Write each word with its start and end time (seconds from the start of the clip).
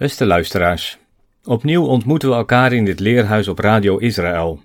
Beste 0.00 0.26
luisteraars, 0.26 0.98
opnieuw 1.44 1.84
ontmoeten 1.84 2.28
we 2.28 2.34
elkaar 2.34 2.72
in 2.72 2.84
dit 2.84 3.00
leerhuis 3.00 3.48
op 3.48 3.58
Radio 3.58 3.96
Israël. 3.96 4.62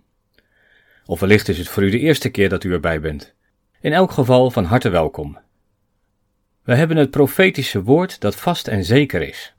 Of 1.05 1.19
wellicht 1.19 1.47
is 1.47 1.57
het 1.57 1.67
voor 1.67 1.83
u 1.83 1.89
de 1.89 1.99
eerste 1.99 2.29
keer 2.29 2.49
dat 2.49 2.63
u 2.63 2.73
erbij 2.73 3.01
bent. 3.01 3.33
In 3.81 3.93
elk 3.93 4.11
geval 4.11 4.51
van 4.51 4.63
harte 4.63 4.89
welkom. 4.89 5.37
We 6.63 6.75
hebben 6.75 6.97
het 6.97 7.09
profetische 7.09 7.83
woord 7.83 8.19
dat 8.19 8.35
vast 8.35 8.67
en 8.67 8.83
zeker 8.83 9.21
is. 9.21 9.53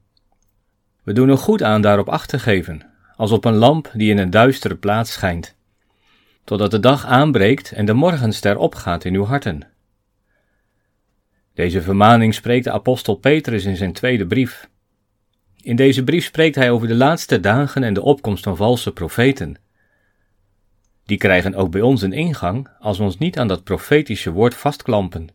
We 1.03 1.13
doen 1.13 1.29
er 1.29 1.39
goed 1.39 1.63
aan 1.63 1.81
daarop 1.81 2.09
acht 2.09 2.29
te 2.29 2.39
geven, 2.39 2.87
als 3.17 3.31
op 3.31 3.45
een 3.45 3.57
lamp 3.57 3.91
die 3.95 4.11
in 4.11 4.19
een 4.19 4.31
duistere 4.31 4.77
plaats 4.77 5.13
schijnt, 5.13 5.57
totdat 6.45 6.71
de 6.71 6.81
dag 6.81 7.05
aanbreekt 7.05 7.73
en 7.73 7.87
de 7.87 7.95
morgenster 7.95 8.59
opgaat 8.59 9.05
in 9.05 9.15
uw 9.15 9.25
harten. 9.25 9.69
Deze 11.55 11.83
vermaning 11.83 12.35
spreekt 12.35 12.65
de 12.65 12.73
apostel 12.73 13.15
Petrus 13.15 13.65
in 13.65 13.77
zijn 13.77 13.93
tweede 13.93 14.27
brief. 14.27 14.69
In 15.67 15.77
deze 15.77 16.05
brief 16.05 16.25
spreekt 16.25 16.55
hij 16.55 16.71
over 16.71 16.89
de 16.89 16.95
laatste 16.95 17.41
dagen 17.41 17.83
en 17.83 17.95
de 17.95 18.03
opkomst 18.03 18.45
van 18.45 18.57
valse 18.57 18.93
profeten. 18.93 19.57
Die 21.05 21.17
krijgen 21.17 21.55
ook 21.55 21.71
bij 21.71 21.81
ons 21.81 22.03
een 22.03 22.13
ingang 22.13 22.69
als 22.79 22.99
we 22.99 23.05
ons 23.05 23.19
niet 23.19 23.39
aan 23.39 23.49
dat 23.49 23.65
profetische 23.65 24.31
woord 24.31 24.55
vastklampen. 24.55 25.29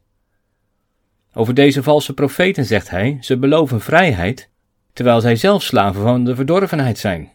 Over 1.33 1.53
deze 1.53 1.83
valse 1.83 2.13
profeten 2.13 2.65
zegt 2.65 2.89
hij: 2.89 3.17
ze 3.21 3.37
beloven 3.37 3.81
vrijheid, 3.81 4.49
terwijl 4.93 5.21
zij 5.21 5.35
zelf 5.35 5.63
slaven 5.63 6.01
van 6.01 6.23
de 6.23 6.35
verdorvenheid 6.35 6.97
zijn. 6.97 7.31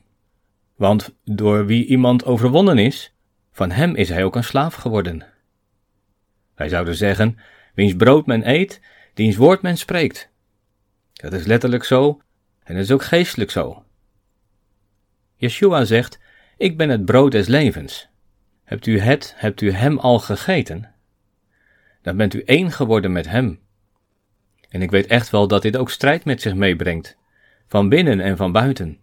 Want 0.77 1.15
door 1.25 1.67
wie 1.67 1.87
iemand 1.87 2.25
overwonnen 2.25 2.79
is, 2.79 3.15
van 3.53 3.71
hem 3.71 3.95
is 3.95 4.09
hij 4.09 4.25
ook 4.25 4.37
een 4.37 4.45
slaaf 4.45 4.75
geworden. 4.75 5.27
Wij 6.55 6.69
zouden 6.69 6.95
zeggen: 6.95 7.39
wiens 7.75 7.97
brood 7.97 8.27
men 8.27 8.51
eet, 8.51 8.81
diens 9.15 9.37
woord 9.37 9.63
men 9.63 9.77
spreekt. 9.77 10.31
Dat 11.13 11.33
is 11.33 11.47
letterlijk 11.47 11.85
zo, 11.85 12.21
en 12.67 12.75
dat 12.75 12.85
is 12.85 12.91
ook 12.91 13.05
geestelijk 13.05 13.51
zo. 13.51 13.85
Yeshua 15.37 15.85
zegt: 15.85 16.19
Ik 16.57 16.77
ben 16.77 16.89
het 16.89 17.05
brood 17.05 17.33
des 17.33 17.47
levens. 17.47 18.09
Hebt 18.65 18.87
u 18.87 18.99
het, 18.99 19.35
hebt 19.37 19.61
u 19.61 19.71
hem 19.71 19.99
al 19.99 20.19
gegeten? 20.19 20.93
Dan 22.03 22.17
bent 22.17 22.35
u 22.35 22.43
één 22.43 22.71
geworden 22.71 23.13
met 23.13 23.29
hem. 23.29 23.59
En 24.69 24.83
ik 24.83 24.91
weet 24.91 25.07
echt 25.07 25.31
wel 25.31 25.49
dat 25.49 25.63
dit 25.63 25.77
ook 25.77 25.91
strijd 25.91 26.25
met 26.25 26.41
zich 26.41 26.55
meebrengt, 26.55 27.17
van 27.67 27.89
binnen 27.89 28.21
en 28.21 28.37
van 28.37 28.53
buiten. 28.53 28.99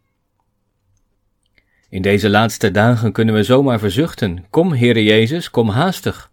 In 1.89 2.01
deze 2.01 2.29
laatste 2.29 2.71
dagen 2.71 3.11
kunnen 3.11 3.35
we 3.35 3.43
zomaar 3.43 3.79
verzuchten: 3.79 4.45
Kom, 4.49 4.73
Heere 4.73 5.03
Jezus, 5.03 5.49
kom 5.49 5.69
haastig. 5.69 6.31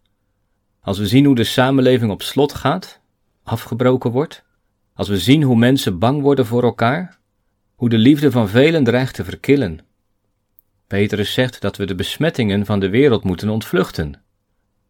Als 0.80 0.98
we 0.98 1.06
zien 1.06 1.24
hoe 1.24 1.34
de 1.34 1.44
samenleving 1.44 2.10
op 2.10 2.22
slot 2.22 2.54
gaat, 2.54 3.00
afgebroken 3.42 4.10
wordt, 4.10 4.44
als 4.94 5.08
we 5.08 5.18
zien 5.18 5.42
hoe 5.42 5.56
mensen 5.56 5.98
bang 5.98 6.22
worden 6.22 6.46
voor 6.46 6.62
elkaar, 6.62 7.19
hoe 7.80 7.88
de 7.88 7.98
liefde 7.98 8.30
van 8.30 8.48
velen 8.48 8.84
dreigt 8.84 9.14
te 9.14 9.24
verkillen. 9.24 9.78
Petrus 10.86 11.32
zegt 11.32 11.60
dat 11.60 11.76
we 11.76 11.86
de 11.86 11.94
besmettingen 11.94 12.66
van 12.66 12.80
de 12.80 12.88
wereld 12.88 13.24
moeten 13.24 13.48
ontvluchten. 13.48 14.22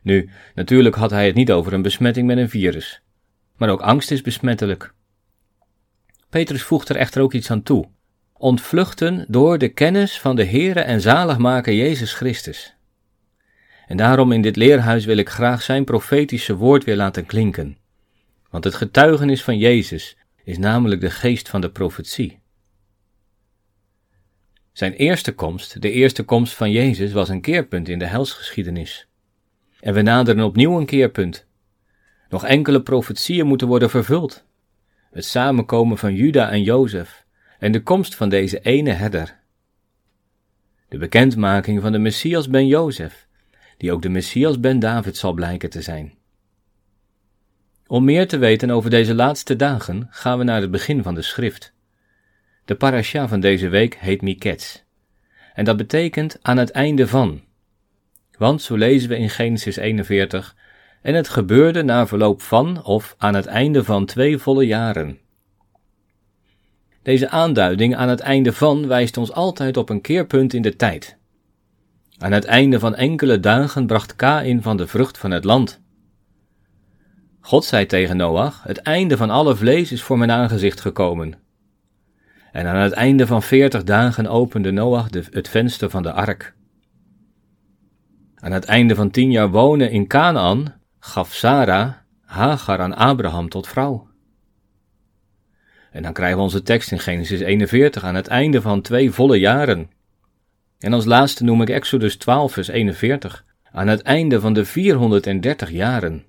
Nu, 0.03 0.31
natuurlijk 0.55 0.95
had 0.95 1.11
hij 1.11 1.27
het 1.27 1.35
niet 1.35 1.53
over 1.53 1.73
een 1.73 1.83
besmetting 1.83 2.27
met 2.27 2.39
een 2.39 2.49
virus, 2.49 3.03
maar 3.57 3.69
ook 3.69 3.81
angst 3.81 4.11
is 4.11 4.23
besmettelijk. 4.23 4.93
Petrus 6.31 6.63
voegt 6.63 6.89
er 6.89 6.97
echter 6.97 7.23
ook 7.23 7.33
iets 7.33 7.51
aan 7.51 7.63
toe: 7.63 7.89
ontvluchten 8.33 9.25
door 9.29 9.59
de 9.59 9.69
kennis 9.69 10.21
van 10.21 10.37
de 10.37 10.45
Heere 10.45 10.81
en 10.81 11.01
zaligmaker 11.01 11.75
Jezus 11.75 12.15
Christus. 12.15 12.77
En 13.87 13.97
daarom 13.97 14.33
in 14.33 14.43
dit 14.43 14.57
leerhuis 14.57 15.05
wil 15.05 15.17
ik 15.17 15.29
graag 15.29 15.63
zijn 15.63 15.85
profetische 15.85 16.57
woord 16.57 16.85
weer 16.85 16.97
laten 16.97 17.27
klinken. 17.27 17.79
Want 18.51 18.65
het 18.65 18.75
getuigenis 18.75 19.45
van 19.45 19.59
Jezus 19.59 20.17
is 20.45 20.59
namelijk 20.59 21.01
de 21.01 21.11
geest 21.11 21.49
van 21.49 21.61
de 21.61 21.71
profetie. 21.71 22.41
Zijn 24.81 24.93
eerste 24.93 25.33
komst, 25.33 25.83
de 25.83 25.91
eerste 25.91 26.23
komst 26.23 26.55
van 26.55 26.71
Jezus, 26.71 27.13
was 27.13 27.29
een 27.29 27.41
keerpunt 27.41 27.89
in 27.89 27.99
de 27.99 28.07
helsgeschiedenis. 28.07 29.09
En 29.81 29.95
we 29.95 30.03
naderen 30.03 30.45
opnieuw 30.45 30.79
een 30.79 30.87
keerpunt. 30.87 31.47
Nog 32.29 32.45
enkele 32.45 32.83
profetieën 32.83 33.47
moeten 33.47 33.69
worden 33.69 33.91
vervuld. 33.91 34.45
Het 35.11 35.25
samenkomen 35.25 35.99
van 35.99 36.15
Juda 36.15 36.51
en 36.51 36.63
Jozef 36.63 37.25
en 37.59 37.73
de 37.73 37.83
komst 37.83 38.15
van 38.15 38.29
deze 38.29 38.61
ene 38.61 38.91
herder. 38.91 39.39
De 40.89 40.99
bekendmaking 40.99 41.81
van 41.81 41.93
de 41.93 41.99
Messias 41.99 42.49
ben 42.49 42.67
Jozef, 42.67 43.27
die 43.77 43.93
ook 43.93 44.03
de 44.03 44.09
Messias 44.09 44.61
ben 44.61 44.79
David 44.79 45.17
zal 45.17 45.33
blijken 45.33 45.71
te 45.71 45.83
zijn. 45.83 46.15
Om 47.87 48.05
meer 48.05 48.29
te 48.29 48.39
weten 48.39 48.71
over 48.71 48.91
deze 48.91 49.15
laatste 49.15 49.57
dagen 49.57 50.07
gaan 50.11 50.39
we 50.39 50.45
naar 50.45 50.61
het 50.61 50.71
begin 50.71 51.03
van 51.03 51.15
de 51.15 51.23
schrift. 51.23 51.73
De 52.71 52.77
parasha 52.77 53.29
van 53.29 53.41
deze 53.41 53.69
week 53.69 53.97
heet 53.99 54.23
Miketz. 54.23 54.83
En 55.55 55.65
dat 55.65 55.77
betekent 55.77 56.39
aan 56.43 56.57
het 56.57 56.71
einde 56.71 57.07
van. 57.07 57.41
Want 58.39 58.63
zo 58.63 58.77
lezen 58.77 59.09
we 59.09 59.17
in 59.17 59.31
Genesis 59.31 59.77
41, 59.77 60.57
en 61.03 61.15
het 61.15 61.29
gebeurde 61.29 61.83
na 61.83 62.07
verloop 62.07 62.43
van 62.43 62.85
of 62.85 63.15
aan 63.19 63.35
het 63.35 63.47
einde 63.47 63.85
van 63.85 64.07
twee 64.07 64.39
volle 64.39 64.67
jaren. 64.67 65.19
Deze 67.03 67.29
aanduiding 67.29 67.97
aan 67.97 68.09
het 68.09 68.21
einde 68.21 68.53
van 68.53 68.87
wijst 68.87 69.17
ons 69.17 69.33
altijd 69.33 69.77
op 69.77 69.89
een 69.89 70.01
keerpunt 70.01 70.55
in 70.55 70.63
de 70.63 70.77
tijd. 70.77 71.17
Aan 72.19 72.33
het 72.33 72.45
einde 72.45 72.79
van 72.79 72.95
enkele 72.95 73.41
dagen 73.41 73.87
bracht 73.87 74.17
Kain 74.17 74.63
van 74.63 74.77
de 74.77 74.87
vrucht 74.87 75.19
van 75.19 75.31
het 75.31 75.45
land. 75.45 75.81
God 77.41 77.65
zei 77.65 77.87
tegen 77.87 78.17
Noach: 78.17 78.63
Het 78.63 78.79
einde 78.79 79.17
van 79.17 79.31
alle 79.31 79.57
vlees 79.57 79.93
is 79.93 80.03
voor 80.03 80.19
mijn 80.19 80.31
aangezicht 80.31 80.81
gekomen. 80.81 81.49
En 82.53 82.67
aan 82.67 82.77
het 82.77 82.93
einde 82.93 83.27
van 83.27 83.43
veertig 83.43 83.85
dagen 83.85 84.27
opende 84.27 84.71
Noach 84.71 85.09
het 85.11 85.49
venster 85.49 85.91
van 85.91 86.03
de 86.03 86.13
ark. 86.13 86.55
Aan 88.35 88.53
het 88.53 88.65
einde 88.65 88.95
van 88.95 89.11
tien 89.11 89.31
jaar 89.31 89.51
wonen 89.51 89.91
in 89.91 90.07
Canaan 90.07 90.75
gaf 90.99 91.35
Sarah 91.35 91.93
Hagar 92.31 92.81
aan 92.81 92.95
Abraham 92.95 93.49
tot 93.49 93.69
vrouw. 93.69 94.09
En 95.91 96.03
dan 96.03 96.13
krijgen 96.13 96.37
we 96.37 96.43
onze 96.43 96.63
tekst 96.63 96.93
in 96.93 96.99
Genesis 96.99 97.41
41 97.41 98.05
aan 98.05 98.15
het 98.15 98.27
einde 98.27 98.61
van 98.61 98.81
twee 98.81 99.11
volle 99.11 99.39
jaren. 99.39 99.91
En 100.79 100.93
als 100.93 101.05
laatste 101.05 101.45
noem 101.45 101.63
ik 101.63 101.69
Exodus 101.69 102.17
12, 102.17 102.53
vers 102.53 102.69
41, 102.69 103.45
aan 103.73 103.89
het 103.89 104.03
einde 104.03 104.41
van 104.41 104.53
de 104.53 104.65
430 104.65 105.71
jaren. 105.71 106.25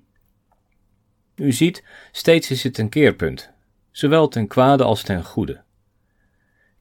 U 1.36 1.52
ziet, 1.52 1.84
steeds 2.12 2.50
is 2.50 2.62
het 2.62 2.78
een 2.78 2.88
keerpunt, 2.88 3.50
zowel 3.90 4.28
ten 4.28 4.46
kwade 4.46 4.84
als 4.84 5.02
ten 5.02 5.24
goede. 5.24 5.62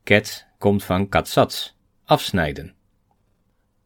Ket 0.04 0.48
komt 0.58 0.84
van 0.84 1.10
katsats, 1.10 1.78
afsnijden. 2.06 2.74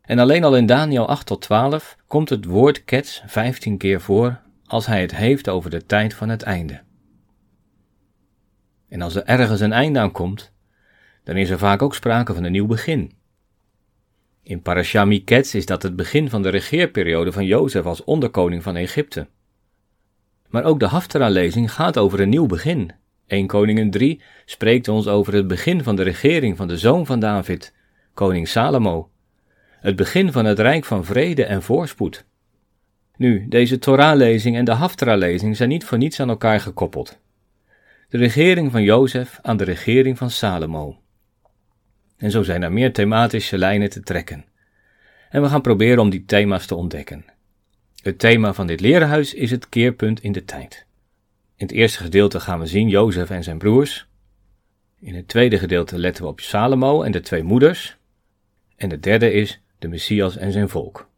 En 0.02 0.20
alleen 0.20 0.44
al 0.44 0.56
in 0.56 0.66
Daniel 0.66 1.08
8 1.08 1.26
tot 1.26 1.42
12 1.42 1.98
komt 2.08 2.30
het 2.30 2.46
woord 2.46 2.84
kets 2.84 3.24
15 3.26 3.78
keer 3.78 4.02
voor 4.02 4.42
als 4.66 4.86
hij 4.86 5.02
het 5.02 5.16
heeft 5.16 5.50
over 5.50 5.70
de 5.70 5.86
tijd 5.86 6.14
van 6.14 6.30
het 6.30 6.42
einde. 6.42 6.82
En 8.90 9.02
als 9.02 9.16
er 9.16 9.24
ergens 9.24 9.60
een 9.60 9.74
einde 9.74 10.00
aan 10.00 10.12
komt, 10.12 10.54
dan 11.24 11.36
is 11.36 11.50
er 11.50 11.58
vaak 11.58 11.82
ook 11.82 11.96
sprake 11.96 12.34
van 12.34 12.44
een 12.44 12.52
nieuw 12.52 12.66
begin. 12.66 13.12
In 14.44 14.62
Parashah 14.62 15.24
Ketz 15.26 15.54
is 15.54 15.66
dat 15.66 15.84
het 15.84 15.96
begin 15.96 16.30
van 16.30 16.42
de 16.42 16.50
regeerperiode 16.50 17.32
van 17.32 17.46
Jozef 17.46 17.86
als 17.86 18.04
onderkoning 18.04 18.64
van 18.64 18.76
Egypte. 18.76 19.28
Maar 20.50 20.64
ook 20.64 20.80
de 20.80 20.88
Haftara-lezing 20.88 21.74
gaat 21.74 21.98
over 21.98 22.20
een 22.20 22.30
nieuw 22.30 22.46
begin, 22.46 22.92
1 23.28 23.48
Koningen 23.48 23.90
3 23.90 24.22
spreekt 24.46 24.88
ons 24.88 25.08
over 25.08 25.34
het 25.34 25.48
begin 25.48 25.84
van 25.84 25.96
de 25.96 26.04
regering 26.04 26.58
van 26.58 26.68
de 26.68 26.78
zoon 26.78 27.06
van 27.06 27.20
David, 27.20 27.74
koning 28.14 28.48
Salomo. 28.48 29.10
Het 29.80 29.96
begin 29.96 30.32
van 30.32 30.46
het 30.46 30.60
rijk 30.60 30.86
van 30.86 31.06
vrede 31.06 31.46
en 31.46 31.64
voorspoed. 31.64 32.26
Nu, 33.18 33.46
deze 33.50 33.80
Torah-lezing 33.80 34.56
en 34.56 34.66
de 34.66 34.72
Haftara-lezing 34.72 35.56
zijn 35.56 35.70
niet 35.70 35.86
voor 35.86 35.98
niets 35.98 36.20
aan 36.20 36.30
elkaar 36.30 36.60
gekoppeld. 36.60 37.20
De 38.10 38.18
regering 38.18 38.72
van 38.72 38.84
Jozef 38.84 39.40
aan 39.42 39.58
de 39.58 39.64
regering 39.64 40.18
van 40.18 40.30
Salomo. 40.30 41.00
En 42.18 42.32
zo 42.32 42.44
zijn 42.44 42.64
er 42.64 42.72
meer 42.72 42.94
thematische 42.94 43.58
lijnen 43.58 43.90
te 43.90 44.02
trekken. 44.02 44.46
En 45.30 45.42
we 45.42 45.48
gaan 45.48 45.62
proberen 45.62 46.00
om 46.00 46.10
die 46.10 46.26
thema's 46.26 46.66
te 46.66 46.76
ontdekken. 46.76 47.26
Het 48.02 48.20
thema 48.20 48.54
van 48.54 48.68
dit 48.68 48.80
leerhuis 48.80 49.34
is 49.34 49.52
het 49.52 49.70
keerpunt 49.70 50.22
in 50.22 50.32
de 50.32 50.46
tijd. 50.46 50.86
In 51.58 51.66
het 51.66 51.76
eerste 51.76 52.04
gedeelte 52.04 52.40
gaan 52.40 52.60
we 52.60 52.66
zien 52.66 52.90
Jozef 52.90 53.30
en 53.30 53.44
zijn 53.44 53.58
broers. 53.58 54.08
In 55.00 55.16
het 55.16 55.28
tweede 55.28 55.58
gedeelte 55.58 55.98
letten 55.98 56.24
we 56.24 56.30
op 56.30 56.40
Salomo 56.40 57.02
en 57.02 57.12
de 57.12 57.22
twee 57.22 57.44
moeders. 57.44 57.98
En 58.76 58.90
het 58.90 59.04
derde 59.04 59.32
is 59.32 59.62
de 59.80 59.88
Messias 59.88 60.38
en 60.38 60.52
zijn 60.52 60.70
volk. 60.70 61.10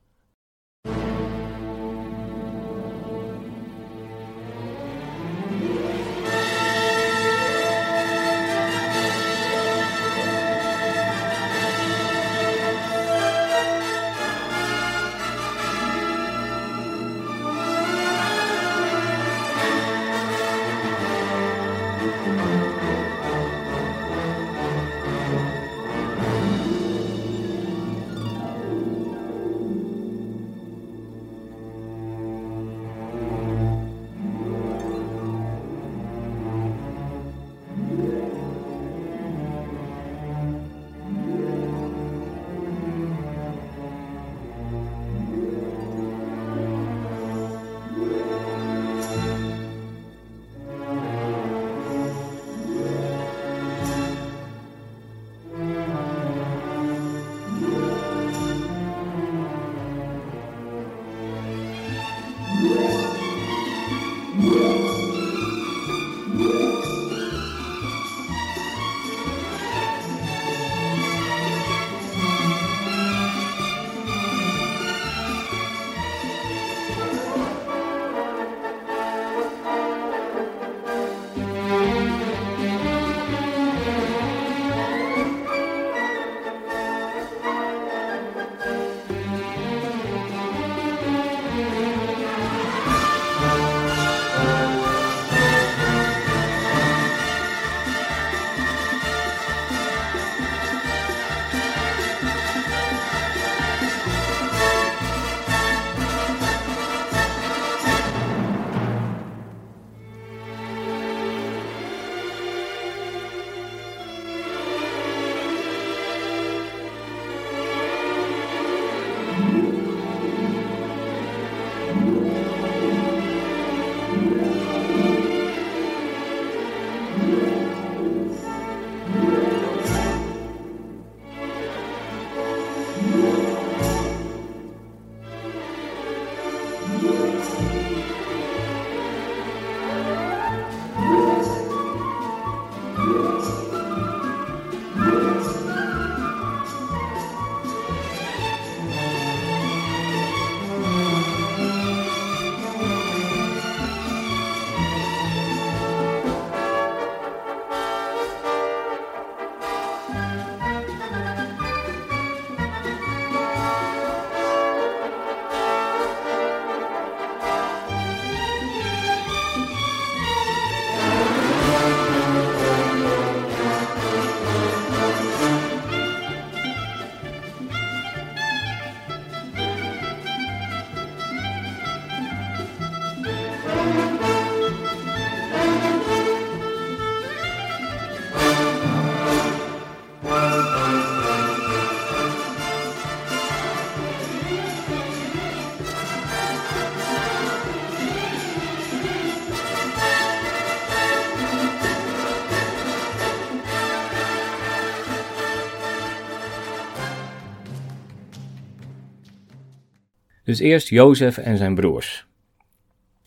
Dus 210.47 210.59
eerst 210.59 210.87
Jozef 210.87 211.37
en 211.37 211.57
zijn 211.57 211.75
broers. 211.75 212.27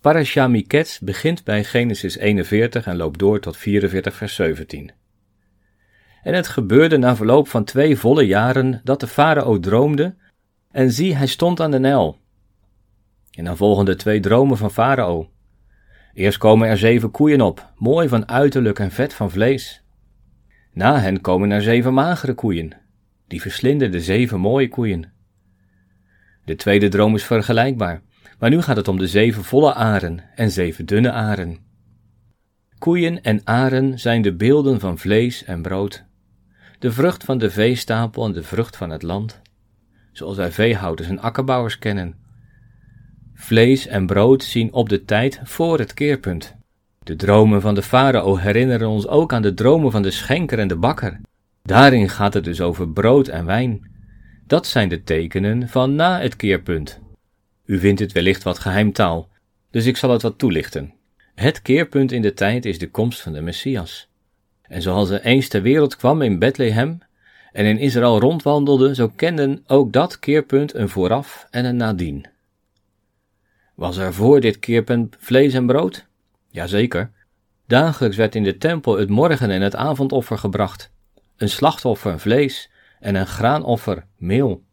Parasha 0.00 0.48
Miketz 0.48 0.98
begint 0.98 1.44
bij 1.44 1.64
Genesis 1.64 2.16
41 2.16 2.86
en 2.86 2.96
loopt 2.96 3.18
door 3.18 3.40
tot 3.40 3.56
44 3.56 4.14
vers 4.14 4.34
17. 4.34 4.90
En 6.22 6.34
het 6.34 6.48
gebeurde 6.48 6.96
na 6.96 7.16
verloop 7.16 7.48
van 7.48 7.64
twee 7.64 7.96
volle 7.96 8.26
jaren 8.26 8.80
dat 8.84 9.00
de 9.00 9.06
farao 9.06 9.58
droomde, 9.58 10.14
en 10.70 10.92
zie, 10.92 11.16
hij 11.16 11.26
stond 11.26 11.60
aan 11.60 11.70
de 11.70 11.78
Nijl. 11.78 12.18
En 13.30 13.44
dan 13.44 13.56
volgen 13.56 13.84
de 13.84 13.96
twee 13.96 14.20
dromen 14.20 14.56
van 14.56 14.70
farao. 14.70 15.30
Eerst 16.14 16.38
komen 16.38 16.68
er 16.68 16.78
zeven 16.78 17.10
koeien 17.10 17.40
op, 17.40 17.72
mooi 17.76 18.08
van 18.08 18.28
uiterlijk 18.28 18.78
en 18.78 18.90
vet 18.90 19.14
van 19.14 19.30
vlees. 19.30 19.82
Na 20.72 20.98
hen 20.98 21.20
komen 21.20 21.50
er 21.50 21.62
zeven 21.62 21.94
magere 21.94 22.34
koeien, 22.34 22.76
die 23.26 23.40
verslinden 23.40 23.90
de 23.90 24.00
zeven 24.00 24.40
mooie 24.40 24.68
koeien. 24.68 25.18
De 26.50 26.56
tweede 26.56 26.88
droom 26.88 27.14
is 27.14 27.24
vergelijkbaar, 27.24 28.02
maar 28.38 28.50
nu 28.50 28.62
gaat 28.62 28.76
het 28.76 28.88
om 28.88 28.98
de 28.98 29.06
zeven 29.06 29.44
volle 29.44 29.74
aren 29.74 30.20
en 30.34 30.50
zeven 30.50 30.86
dunne 30.86 31.12
aren. 31.12 31.58
Koeien 32.78 33.22
en 33.22 33.40
aren 33.44 33.98
zijn 33.98 34.22
de 34.22 34.34
beelden 34.34 34.80
van 34.80 34.98
vlees 34.98 35.44
en 35.44 35.62
brood, 35.62 36.04
de 36.78 36.92
vrucht 36.92 37.24
van 37.24 37.38
de 37.38 37.50
veestapel 37.50 38.24
en 38.24 38.32
de 38.32 38.42
vrucht 38.42 38.76
van 38.76 38.90
het 38.90 39.02
land, 39.02 39.40
zoals 40.12 40.36
wij 40.36 40.52
veehouders 40.52 41.08
en 41.08 41.18
akkerbouwers 41.18 41.78
kennen. 41.78 42.14
Vlees 43.34 43.86
en 43.86 44.06
brood 44.06 44.42
zien 44.42 44.72
op 44.72 44.88
de 44.88 45.04
tijd 45.04 45.40
voor 45.42 45.78
het 45.78 45.94
keerpunt. 45.94 46.56
De 47.02 47.16
dromen 47.16 47.60
van 47.60 47.74
de 47.74 47.82
farao 47.82 48.36
herinneren 48.36 48.88
ons 48.88 49.06
ook 49.06 49.32
aan 49.32 49.42
de 49.42 49.54
dromen 49.54 49.90
van 49.90 50.02
de 50.02 50.10
schenker 50.10 50.58
en 50.58 50.68
de 50.68 50.76
bakker. 50.76 51.20
Daarin 51.62 52.08
gaat 52.08 52.34
het 52.34 52.44
dus 52.44 52.60
over 52.60 52.88
brood 52.88 53.28
en 53.28 53.46
wijn. 53.46 53.89
Dat 54.50 54.66
zijn 54.66 54.88
de 54.88 55.02
tekenen 55.02 55.68
van 55.68 55.94
na 55.94 56.20
het 56.20 56.36
keerpunt. 56.36 57.00
U 57.64 57.78
vindt 57.78 58.00
het 58.00 58.12
wellicht 58.12 58.42
wat 58.42 58.58
geheimtaal, 58.58 59.28
dus 59.70 59.86
ik 59.86 59.96
zal 59.96 60.10
het 60.10 60.22
wat 60.22 60.38
toelichten. 60.38 60.94
Het 61.34 61.62
keerpunt 61.62 62.12
in 62.12 62.22
de 62.22 62.32
tijd 62.32 62.64
is 62.64 62.78
de 62.78 62.90
komst 62.90 63.20
van 63.20 63.32
de 63.32 63.40
Messias. 63.40 64.08
En 64.62 64.82
zoals 64.82 65.10
er 65.10 65.20
eens 65.20 65.48
ter 65.48 65.62
wereld 65.62 65.96
kwam 65.96 66.22
in 66.22 66.38
Bethlehem 66.38 66.98
en 67.52 67.64
in 67.64 67.78
Israël 67.78 68.20
rondwandelde, 68.20 68.94
zo 68.94 69.08
kenden 69.08 69.64
ook 69.66 69.92
dat 69.92 70.18
keerpunt 70.18 70.74
een 70.74 70.88
vooraf 70.88 71.46
en 71.50 71.64
een 71.64 71.76
nadien. 71.76 72.26
Was 73.74 73.96
er 73.96 74.14
voor 74.14 74.40
dit 74.40 74.58
keerpunt 74.58 75.16
vlees 75.18 75.54
en 75.54 75.66
brood? 75.66 76.06
Jazeker. 76.48 77.10
Dagelijks 77.66 78.16
werd 78.16 78.34
in 78.34 78.44
de 78.44 78.58
tempel 78.58 78.98
het 78.98 79.08
morgen- 79.08 79.50
en 79.50 79.62
het 79.62 79.76
avondoffer 79.76 80.38
gebracht. 80.38 80.90
Een 81.36 81.48
slachtoffer 81.48 82.20
vlees 82.20 82.70
en 83.00 83.14
een 83.14 83.26
graanoffer 83.26 84.06
meel. 84.16 84.64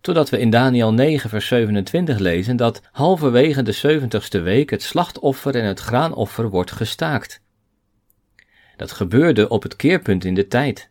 Totdat 0.00 0.30
we 0.30 0.38
in 0.38 0.50
Daniel 0.50 0.92
9 0.92 1.30
vers 1.30 1.46
27 1.46 2.18
lezen 2.18 2.56
dat 2.56 2.80
halverwege 2.92 3.62
de 3.62 3.72
zeventigste 3.72 4.40
week 4.40 4.70
het 4.70 4.82
slachtoffer 4.82 5.54
en 5.54 5.64
het 5.64 5.80
graanoffer 5.80 6.50
wordt 6.50 6.70
gestaakt. 6.70 7.42
Dat 8.76 8.92
gebeurde 8.92 9.48
op 9.48 9.62
het 9.62 9.76
keerpunt 9.76 10.24
in 10.24 10.34
de 10.34 10.46
tijd, 10.46 10.90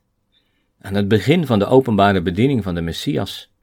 aan 0.82 0.96
het 0.96 1.08
begin 1.08 1.46
van 1.46 1.60
de 1.60 1.66
openbare 1.66 2.22
bediening 2.22 2.64
van 2.64 2.76
de 2.76 2.82
Messias. 2.82 3.54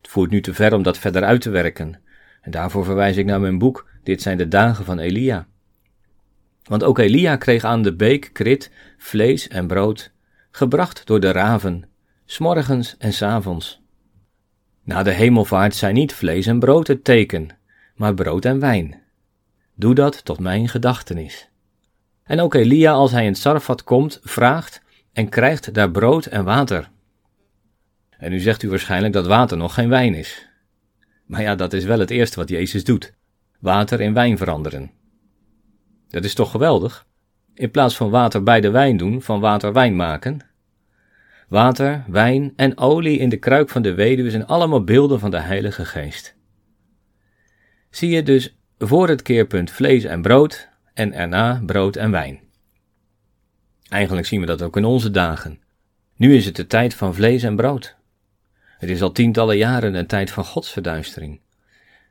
Het 0.00 0.10
voert 0.10 0.30
nu 0.30 0.40
te 0.40 0.54
ver 0.54 0.74
om 0.74 0.82
dat 0.82 0.98
verder 0.98 1.24
uit 1.24 1.40
te 1.40 1.50
werken, 1.50 2.00
en 2.40 2.50
daarvoor 2.50 2.84
verwijs 2.84 3.16
ik 3.16 3.26
naar 3.26 3.40
mijn 3.40 3.58
boek 3.58 3.90
Dit 4.02 4.22
zijn 4.22 4.36
de 4.36 4.48
dagen 4.48 4.84
van 4.84 4.98
Elia. 4.98 5.46
Want 6.62 6.84
ook 6.84 6.98
Elia 6.98 7.36
kreeg 7.36 7.64
aan 7.64 7.82
de 7.82 7.94
beek 7.94 8.30
krit, 8.32 8.70
vlees 8.98 9.48
en 9.48 9.66
brood, 9.66 10.12
gebracht 10.52 11.06
door 11.06 11.20
de 11.20 11.30
raven, 11.30 11.84
smorgens 12.24 12.96
en 12.98 13.12
s 13.12 13.22
avonds. 13.22 13.80
Na 14.84 15.02
de 15.02 15.10
hemelvaart 15.10 15.74
zijn 15.74 15.94
niet 15.94 16.14
vlees 16.14 16.46
en 16.46 16.58
brood 16.58 16.86
het 16.86 17.04
teken, 17.04 17.48
maar 17.94 18.14
brood 18.14 18.44
en 18.44 18.60
wijn. 18.60 19.00
Doe 19.74 19.94
dat 19.94 20.24
tot 20.24 20.40
mijn 20.40 20.68
gedachtenis. 20.68 21.48
En 22.22 22.40
ook 22.40 22.54
Elia, 22.54 22.92
als 22.92 23.10
hij 23.10 23.26
in 23.26 23.34
Sarfat 23.34 23.84
komt, 23.84 24.20
vraagt 24.22 24.82
en 25.12 25.28
krijgt 25.28 25.74
daar 25.74 25.90
brood 25.90 26.26
en 26.26 26.44
water. 26.44 26.90
En 28.10 28.30
nu 28.30 28.38
zegt 28.38 28.62
u 28.62 28.68
waarschijnlijk 28.68 29.12
dat 29.12 29.26
water 29.26 29.56
nog 29.56 29.74
geen 29.74 29.88
wijn 29.88 30.14
is. 30.14 30.48
Maar 31.26 31.42
ja, 31.42 31.54
dat 31.54 31.72
is 31.72 31.84
wel 31.84 31.98
het 31.98 32.10
eerste 32.10 32.36
wat 32.36 32.48
Jezus 32.48 32.84
doet: 32.84 33.14
water 33.60 34.00
in 34.00 34.14
wijn 34.14 34.38
veranderen. 34.38 34.90
Dat 36.08 36.24
is 36.24 36.34
toch 36.34 36.50
geweldig? 36.50 37.06
In 37.54 37.70
plaats 37.70 37.96
van 37.96 38.10
water 38.10 38.42
bij 38.42 38.60
de 38.60 38.70
wijn 38.70 38.96
doen, 38.96 39.22
van 39.22 39.40
water 39.40 39.72
wijn 39.72 39.96
maken. 39.96 40.40
Water, 41.48 42.04
wijn 42.06 42.52
en 42.56 42.78
olie 42.78 43.18
in 43.18 43.28
de 43.28 43.36
kruik 43.36 43.68
van 43.68 43.82
de 43.82 43.94
weduwe 43.94 44.30
zijn 44.30 44.46
allemaal 44.46 44.84
beelden 44.84 45.20
van 45.20 45.30
de 45.30 45.40
Heilige 45.40 45.84
Geest. 45.84 46.36
Zie 47.90 48.10
je 48.10 48.22
dus 48.22 48.56
voor 48.78 49.08
het 49.08 49.22
keerpunt 49.22 49.70
vlees 49.70 50.04
en 50.04 50.22
brood 50.22 50.68
en 50.94 51.12
erna 51.12 51.62
brood 51.66 51.96
en 51.96 52.10
wijn. 52.10 52.40
Eigenlijk 53.88 54.26
zien 54.26 54.40
we 54.40 54.46
dat 54.46 54.62
ook 54.62 54.76
in 54.76 54.84
onze 54.84 55.10
dagen. 55.10 55.60
Nu 56.16 56.34
is 56.36 56.44
het 56.44 56.56
de 56.56 56.66
tijd 56.66 56.94
van 56.94 57.14
vlees 57.14 57.42
en 57.42 57.56
brood. 57.56 57.96
Het 58.78 58.90
is 58.90 59.02
al 59.02 59.12
tientallen 59.12 59.56
jaren 59.56 59.94
een 59.94 60.06
tijd 60.06 60.30
van 60.30 60.44
godsverduistering. 60.44 61.40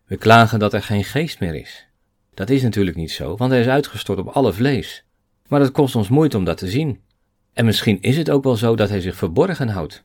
We 0.05 0.17
klagen 0.17 0.59
dat 0.59 0.73
er 0.73 0.83
geen 0.83 1.03
geest 1.03 1.39
meer 1.39 1.55
is. 1.55 1.87
Dat 2.33 2.49
is 2.49 2.61
natuurlijk 2.61 2.97
niet 2.97 3.11
zo, 3.11 3.37
want 3.37 3.51
hij 3.51 3.59
is 3.59 3.67
uitgestort 3.67 4.19
op 4.19 4.27
alle 4.27 4.53
vlees. 4.53 5.05
Maar 5.51 5.59
het 5.61 5.71
kost 5.71 5.95
ons 5.95 6.09
moeite 6.09 6.37
om 6.37 6.43
dat 6.43 6.57
te 6.57 6.69
zien. 6.69 7.01
En 7.53 7.65
misschien 7.65 8.01
is 8.01 8.17
het 8.17 8.29
ook 8.29 8.43
wel 8.43 8.55
zo 8.55 8.75
dat 8.75 8.89
hij 8.89 9.01
zich 9.01 9.15
verborgen 9.15 9.69
houdt. 9.69 10.03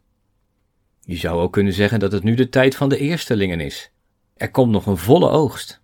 Je 1.00 1.16
zou 1.16 1.40
ook 1.40 1.52
kunnen 1.52 1.72
zeggen 1.72 1.98
dat 1.98 2.12
het 2.12 2.22
nu 2.22 2.34
de 2.34 2.48
tijd 2.48 2.76
van 2.76 2.88
de 2.88 2.98
eerstelingen 2.98 3.60
is. 3.60 3.90
Er 4.36 4.50
komt 4.50 4.70
nog 4.70 4.86
een 4.86 4.96
volle 4.96 5.28
oogst. 5.28 5.82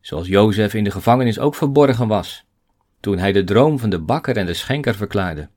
Zoals 0.00 0.26
Jozef 0.26 0.74
in 0.74 0.84
de 0.84 0.90
gevangenis 0.90 1.38
ook 1.38 1.54
verborgen 1.54 2.08
was, 2.08 2.44
toen 3.00 3.18
hij 3.18 3.32
de 3.32 3.44
droom 3.44 3.78
van 3.78 3.90
de 3.90 4.00
bakker 4.00 4.36
en 4.36 4.46
de 4.46 4.54
schenker 4.54 4.94
verklaarde. 4.94 5.48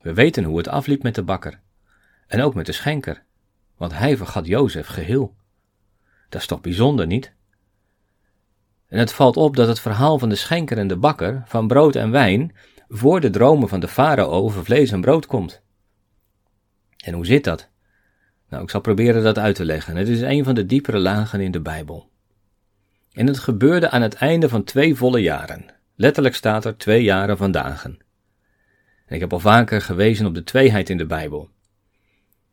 We 0.00 0.14
weten 0.14 0.44
hoe 0.44 0.58
het 0.58 0.68
afliep 0.68 1.02
met 1.02 1.14
de 1.14 1.22
bakker. 1.22 1.60
En 2.26 2.42
ook 2.42 2.54
met 2.54 2.66
de 2.66 2.72
schenker, 2.72 3.24
want 3.76 3.92
hij 3.92 4.16
vergat 4.16 4.46
Jozef 4.46 4.86
geheel. 4.86 5.36
Dat 6.28 6.40
is 6.40 6.46
toch 6.46 6.60
bijzonder, 6.60 7.06
niet? 7.06 7.32
En 8.88 8.98
het 8.98 9.12
valt 9.12 9.36
op 9.36 9.56
dat 9.56 9.68
het 9.68 9.80
verhaal 9.80 10.18
van 10.18 10.28
de 10.28 10.34
schenker 10.34 10.78
en 10.78 10.88
de 10.88 10.96
bakker, 10.96 11.42
van 11.46 11.66
brood 11.66 11.96
en 11.96 12.10
wijn, 12.10 12.56
voor 12.88 13.20
de 13.20 13.30
dromen 13.30 13.68
van 13.68 13.80
de 13.80 13.88
farao 13.88 14.30
over 14.30 14.64
vlees 14.64 14.90
en 14.90 15.00
brood 15.00 15.26
komt. 15.26 15.62
En 17.04 17.14
hoe 17.14 17.26
zit 17.26 17.44
dat? 17.44 17.68
Nou, 18.48 18.62
ik 18.62 18.70
zal 18.70 18.80
proberen 18.80 19.22
dat 19.22 19.38
uit 19.38 19.54
te 19.54 19.64
leggen. 19.64 19.96
Het 19.96 20.08
is 20.08 20.20
een 20.20 20.44
van 20.44 20.54
de 20.54 20.66
diepere 20.66 20.98
lagen 20.98 21.40
in 21.40 21.50
de 21.50 21.60
Bijbel. 21.60 22.10
En 23.12 23.26
het 23.26 23.38
gebeurde 23.38 23.90
aan 23.90 24.02
het 24.02 24.14
einde 24.14 24.48
van 24.48 24.64
twee 24.64 24.94
volle 24.94 25.20
jaren. 25.20 25.64
Letterlijk 25.94 26.34
staat 26.34 26.64
er 26.64 26.76
twee 26.76 27.02
jaren 27.02 27.36
van 27.36 27.50
dagen. 27.50 27.98
En 29.06 29.14
ik 29.14 29.20
heb 29.20 29.32
al 29.32 29.40
vaker 29.40 29.82
gewezen 29.82 30.26
op 30.26 30.34
de 30.34 30.44
tweeheid 30.44 30.90
in 30.90 30.96
de 30.96 31.06
Bijbel. 31.06 31.50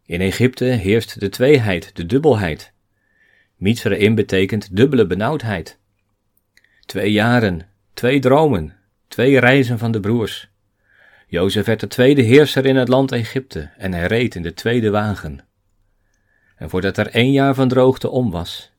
In 0.05 0.21
Egypte 0.21 0.65
heerst 0.65 1.19
de 1.19 1.29
tweeheid, 1.29 1.95
de 1.95 2.05
dubbelheid. 2.05 2.73
Mitzraim 3.55 4.15
betekent 4.15 4.75
dubbele 4.75 5.07
benauwdheid. 5.07 5.79
Twee 6.85 7.11
jaren, 7.11 7.67
twee 7.93 8.19
dromen, 8.19 8.73
twee 9.07 9.39
reizen 9.39 9.77
van 9.77 9.91
de 9.91 9.99
broers. 9.99 10.49
Jozef 11.27 11.65
werd 11.65 11.79
de 11.79 11.87
tweede 11.87 12.21
heerser 12.21 12.65
in 12.65 12.75
het 12.75 12.87
land 12.87 13.11
Egypte 13.11 13.71
en 13.77 13.93
hij 13.93 14.07
reed 14.07 14.35
in 14.35 14.41
de 14.41 14.53
tweede 14.53 14.89
wagen. 14.89 15.45
En 16.55 16.69
voordat 16.69 16.97
er 16.97 17.07
één 17.07 17.31
jaar 17.31 17.53
van 17.53 17.67
droogte 17.67 18.09
om 18.09 18.31
was, 18.31 18.71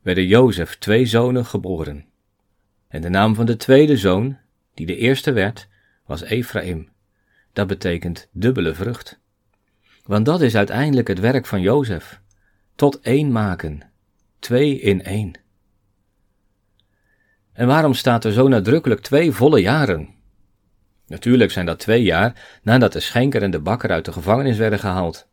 werden 0.00 0.26
Jozef 0.26 0.76
twee 0.76 1.06
zonen 1.06 1.44
geboren. 1.44 2.04
En 2.88 3.00
de 3.00 3.08
naam 3.08 3.34
van 3.34 3.46
de 3.46 3.56
tweede 3.56 3.96
zoon, 3.96 4.38
die 4.74 4.86
de 4.86 4.96
eerste 4.96 5.32
werd, 5.32 5.68
was 6.06 6.22
Ephraim. 6.22 6.88
Dat 7.52 7.66
betekent 7.66 8.28
dubbele 8.32 8.74
vrucht. 8.74 9.20
Want 10.04 10.26
dat 10.26 10.40
is 10.40 10.56
uiteindelijk 10.56 11.08
het 11.08 11.20
werk 11.20 11.46
van 11.46 11.60
Jozef. 11.60 12.20
Tot 12.74 13.00
één 13.00 13.32
maken. 13.32 13.82
Twee 14.38 14.80
in 14.80 15.02
één. 15.02 15.41
En 17.52 17.66
waarom 17.66 17.94
staat 17.94 18.24
er 18.24 18.32
zo 18.32 18.48
nadrukkelijk 18.48 19.00
twee 19.00 19.32
volle 19.32 19.60
jaren? 19.60 20.08
Natuurlijk 21.06 21.50
zijn 21.50 21.66
dat 21.66 21.78
twee 21.78 22.02
jaar 22.02 22.58
nadat 22.62 22.92
de 22.92 23.00
schenker 23.00 23.42
en 23.42 23.50
de 23.50 23.60
bakker 23.60 23.90
uit 23.90 24.04
de 24.04 24.12
gevangenis 24.12 24.56
werden 24.56 24.78
gehaald. 24.78 25.26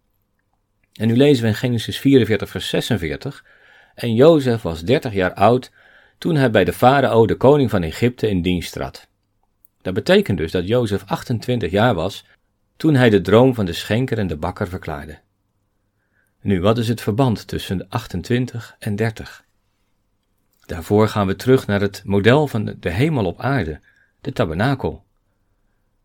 En 0.93 1.07
nu 1.07 1.15
lezen 1.15 1.43
we 1.43 1.49
in 1.49 1.55
Genesis 1.55 1.99
44, 1.99 2.49
vers 2.49 2.69
46. 2.69 3.45
En 3.95 4.13
Jozef 4.13 4.61
was 4.61 4.81
dertig 4.81 5.13
jaar 5.13 5.33
oud 5.33 5.71
toen 6.17 6.35
hij 6.35 6.51
bij 6.51 6.63
de 6.63 6.73
farao, 6.73 7.25
de 7.25 7.35
koning 7.35 7.69
van 7.69 7.83
Egypte, 7.83 8.29
in 8.29 8.41
dienst 8.41 8.71
trad. 8.71 9.07
Dat 9.81 9.93
betekent 9.93 10.38
dus 10.38 10.51
dat 10.51 10.67
Jozef 10.67 11.03
28 11.05 11.71
jaar 11.71 11.95
was 11.95 12.25
toen 12.77 12.95
hij 12.95 13.09
de 13.09 13.21
droom 13.21 13.53
van 13.53 13.65
de 13.65 13.73
schenker 13.73 14.17
en 14.17 14.27
de 14.27 14.38
bakker 14.38 14.67
verklaarde. 14.67 15.19
Nu, 16.41 16.61
wat 16.61 16.77
is 16.77 16.88
het 16.88 17.01
verband 17.01 17.47
tussen 17.47 17.77
de 17.77 17.85
28 17.89 18.75
en 18.79 18.95
30? 18.95 19.45
Daarvoor 20.69 21.07
gaan 21.07 21.27
we 21.27 21.35
terug 21.35 21.67
naar 21.67 21.81
het 21.81 22.01
model 22.05 22.47
van 22.47 22.75
de 22.79 22.89
hemel 22.89 23.25
op 23.25 23.39
aarde, 23.39 23.79
de 24.21 24.31
tabernakel. 24.31 25.03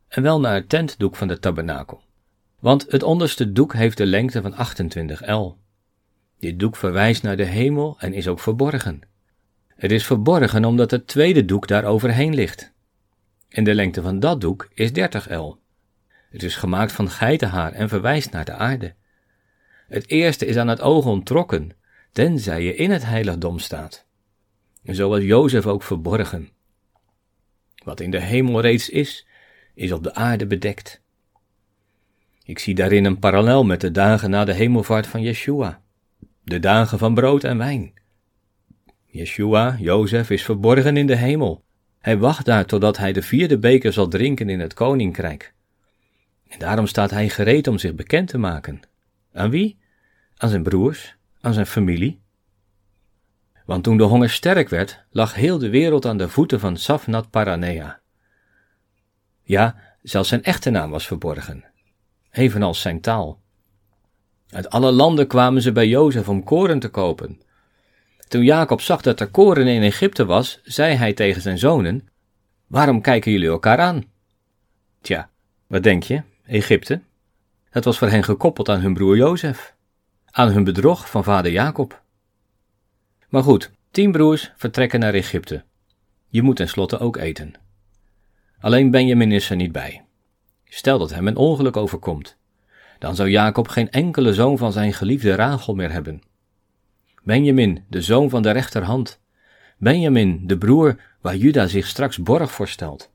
En 0.08 0.22
wel 0.22 0.40
naar 0.40 0.54
het 0.54 0.68
tentdoek 0.68 1.16
van 1.16 1.28
de 1.28 1.38
tabernakel. 1.38 2.02
Want 2.60 2.86
het 2.88 3.02
onderste 3.02 3.52
doek 3.52 3.72
heeft 3.72 3.96
de 3.96 4.06
lengte 4.06 4.42
van 4.42 4.54
28 4.54 5.26
L. 5.26 5.56
Dit 6.38 6.58
doek 6.58 6.76
verwijst 6.76 7.22
naar 7.22 7.36
de 7.36 7.44
hemel 7.44 7.96
en 7.98 8.12
is 8.12 8.28
ook 8.28 8.40
verborgen. 8.40 9.00
Het 9.68 9.92
is 9.92 10.06
verborgen 10.06 10.64
omdat 10.64 10.90
het 10.90 11.06
tweede 11.06 11.44
doek 11.44 11.66
daar 11.68 11.84
overheen 11.84 12.34
ligt. 12.34 12.72
En 13.48 13.64
de 13.64 13.74
lengte 13.74 14.02
van 14.02 14.20
dat 14.20 14.40
doek 14.40 14.68
is 14.74 14.92
30 14.92 15.30
L. 15.30 15.56
Het 16.30 16.42
is 16.42 16.56
gemaakt 16.56 16.92
van 16.92 17.10
geitenhaar 17.10 17.72
en 17.72 17.88
verwijst 17.88 18.30
naar 18.30 18.44
de 18.44 18.52
aarde. 18.52 18.94
Het 19.88 20.08
eerste 20.08 20.46
is 20.46 20.56
aan 20.56 20.68
het 20.68 20.80
oog 20.80 21.06
ontrokken, 21.06 21.70
tenzij 22.12 22.62
je 22.62 22.74
in 22.74 22.90
het 22.90 23.04
heiligdom 23.04 23.58
staat. 23.58 24.03
En 24.84 24.94
zo 24.94 25.08
was 25.08 25.22
Jozef 25.22 25.66
ook 25.66 25.82
verborgen. 25.82 26.48
Wat 27.84 28.00
in 28.00 28.10
de 28.10 28.20
hemel 28.20 28.60
reeds 28.60 28.88
is, 28.88 29.26
is 29.74 29.92
op 29.92 30.02
de 30.02 30.14
aarde 30.14 30.46
bedekt. 30.46 31.02
Ik 32.44 32.58
zie 32.58 32.74
daarin 32.74 33.04
een 33.04 33.18
parallel 33.18 33.64
met 33.64 33.80
de 33.80 33.90
dagen 33.90 34.30
na 34.30 34.44
de 34.44 34.52
hemelvaart 34.52 35.06
van 35.06 35.22
Yeshua, 35.22 35.82
de 36.42 36.60
dagen 36.60 36.98
van 36.98 37.14
brood 37.14 37.44
en 37.44 37.58
wijn. 37.58 37.92
Yeshua, 39.04 39.76
Jozef, 39.78 40.30
is 40.30 40.44
verborgen 40.44 40.96
in 40.96 41.06
de 41.06 41.16
hemel. 41.16 41.64
Hij 41.98 42.18
wacht 42.18 42.44
daar 42.44 42.66
totdat 42.66 42.96
hij 42.96 43.12
de 43.12 43.22
vierde 43.22 43.58
beker 43.58 43.92
zal 43.92 44.08
drinken 44.08 44.48
in 44.48 44.60
het 44.60 44.74
koninkrijk. 44.74 45.54
En 46.48 46.58
daarom 46.58 46.86
staat 46.86 47.10
hij 47.10 47.28
gereed 47.28 47.66
om 47.66 47.78
zich 47.78 47.94
bekend 47.94 48.28
te 48.28 48.38
maken. 48.38 48.80
Aan 49.32 49.50
wie? 49.50 49.78
Aan 50.36 50.48
zijn 50.48 50.62
broers, 50.62 51.16
aan 51.40 51.52
zijn 51.52 51.66
familie. 51.66 52.23
Want 53.64 53.84
toen 53.84 53.96
de 53.96 54.02
honger 54.02 54.30
sterk 54.30 54.68
werd, 54.68 55.04
lag 55.10 55.34
heel 55.34 55.58
de 55.58 55.68
wereld 55.68 56.06
aan 56.06 56.16
de 56.16 56.28
voeten 56.28 56.60
van 56.60 56.76
Safnat 56.76 57.30
Paranea. 57.30 58.00
Ja, 59.42 59.76
zelfs 60.02 60.28
zijn 60.28 60.42
echte 60.42 60.70
naam 60.70 60.90
was 60.90 61.06
verborgen, 61.06 61.64
evenals 62.30 62.80
zijn 62.80 63.00
taal. 63.00 63.42
Uit 64.48 64.70
alle 64.70 64.92
landen 64.92 65.26
kwamen 65.26 65.62
ze 65.62 65.72
bij 65.72 65.88
Jozef 65.88 66.28
om 66.28 66.44
koren 66.44 66.78
te 66.78 66.88
kopen. 66.88 67.40
Toen 68.28 68.44
Jacob 68.44 68.80
zag 68.80 69.00
dat 69.00 69.20
er 69.20 69.30
koren 69.30 69.66
in 69.66 69.82
Egypte 69.82 70.24
was, 70.24 70.60
zei 70.62 70.94
hij 70.94 71.12
tegen 71.12 71.42
zijn 71.42 71.58
zonen: 71.58 72.08
Waarom 72.66 73.00
kijken 73.00 73.32
jullie 73.32 73.48
elkaar 73.48 73.78
aan? 73.78 74.04
Tja, 75.00 75.30
wat 75.66 75.82
denk 75.82 76.02
je? 76.02 76.22
Egypte, 76.46 77.00
dat 77.70 77.84
was 77.84 77.98
voor 77.98 78.08
hen 78.08 78.24
gekoppeld 78.24 78.68
aan 78.68 78.80
hun 78.80 78.94
broer 78.94 79.16
Jozef, 79.16 79.74
aan 80.30 80.48
hun 80.48 80.64
bedrog 80.64 81.10
van 81.10 81.24
vader 81.24 81.52
Jacob. 81.52 82.02
Maar 83.28 83.42
goed, 83.42 83.70
tien 83.90 84.12
broers 84.12 84.52
vertrekken 84.56 85.00
naar 85.00 85.14
Egypte. 85.14 85.64
Je 86.28 86.42
moet 86.42 86.56
tenslotte 86.56 86.98
ook 86.98 87.16
eten. 87.16 87.54
Alleen 88.60 88.90
Benjamin 88.90 89.32
is 89.32 89.50
er 89.50 89.56
niet 89.56 89.72
bij. 89.72 90.04
Stel 90.64 90.98
dat 90.98 91.10
hem 91.10 91.26
een 91.26 91.36
ongeluk 91.36 91.76
overkomt. 91.76 92.36
Dan 92.98 93.14
zou 93.14 93.28
Jacob 93.28 93.68
geen 93.68 93.90
enkele 93.90 94.34
zoon 94.34 94.58
van 94.58 94.72
zijn 94.72 94.92
geliefde 94.92 95.34
Rachel 95.34 95.74
meer 95.74 95.90
hebben. 95.92 96.22
Benjamin, 97.22 97.84
de 97.88 98.02
zoon 98.02 98.30
van 98.30 98.42
de 98.42 98.50
rechterhand. 98.50 99.20
Benjamin, 99.78 100.46
de 100.46 100.58
broer 100.58 101.00
waar 101.20 101.36
Juda 101.36 101.66
zich 101.66 101.86
straks 101.86 102.18
borg 102.18 102.52
voor 102.52 102.68
stelt. 102.68 103.10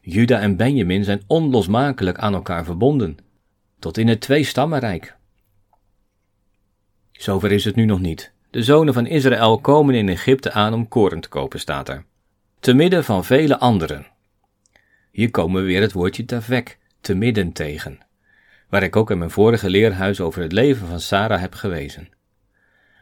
Juda 0.00 0.40
en 0.40 0.56
Benjamin 0.56 1.04
zijn 1.04 1.22
onlosmakelijk 1.26 2.18
aan 2.18 2.34
elkaar 2.34 2.64
verbonden, 2.64 3.18
tot 3.78 3.98
in 3.98 4.08
het 4.08 4.20
twee-stammenrijk. 4.20 5.16
Zover 7.12 7.52
is 7.52 7.64
het 7.64 7.74
nu 7.74 7.84
nog 7.84 8.00
niet. 8.00 8.32
De 8.56 8.62
zonen 8.62 8.94
van 8.94 9.06
Israël 9.06 9.58
komen 9.58 9.94
in 9.94 10.08
Egypte 10.08 10.52
aan 10.52 10.74
om 10.74 10.88
koren 10.88 11.20
te 11.20 11.28
kopen, 11.28 11.60
staat 11.60 11.88
er. 11.88 12.04
Te 12.60 12.74
midden 12.74 13.04
van 13.04 13.24
vele 13.24 13.58
anderen. 13.58 14.06
Hier 15.10 15.30
komen 15.30 15.60
we 15.60 15.66
weer 15.66 15.80
het 15.80 15.92
woordje 15.92 16.24
tavek, 16.24 16.78
te 17.00 17.14
midden 17.14 17.52
tegen, 17.52 17.98
waar 18.68 18.82
ik 18.82 18.96
ook 18.96 19.10
in 19.10 19.18
mijn 19.18 19.30
vorige 19.30 19.70
leerhuis 19.70 20.20
over 20.20 20.42
het 20.42 20.52
leven 20.52 20.86
van 20.86 21.00
Sarah 21.00 21.40
heb 21.40 21.54
gewezen. 21.54 22.08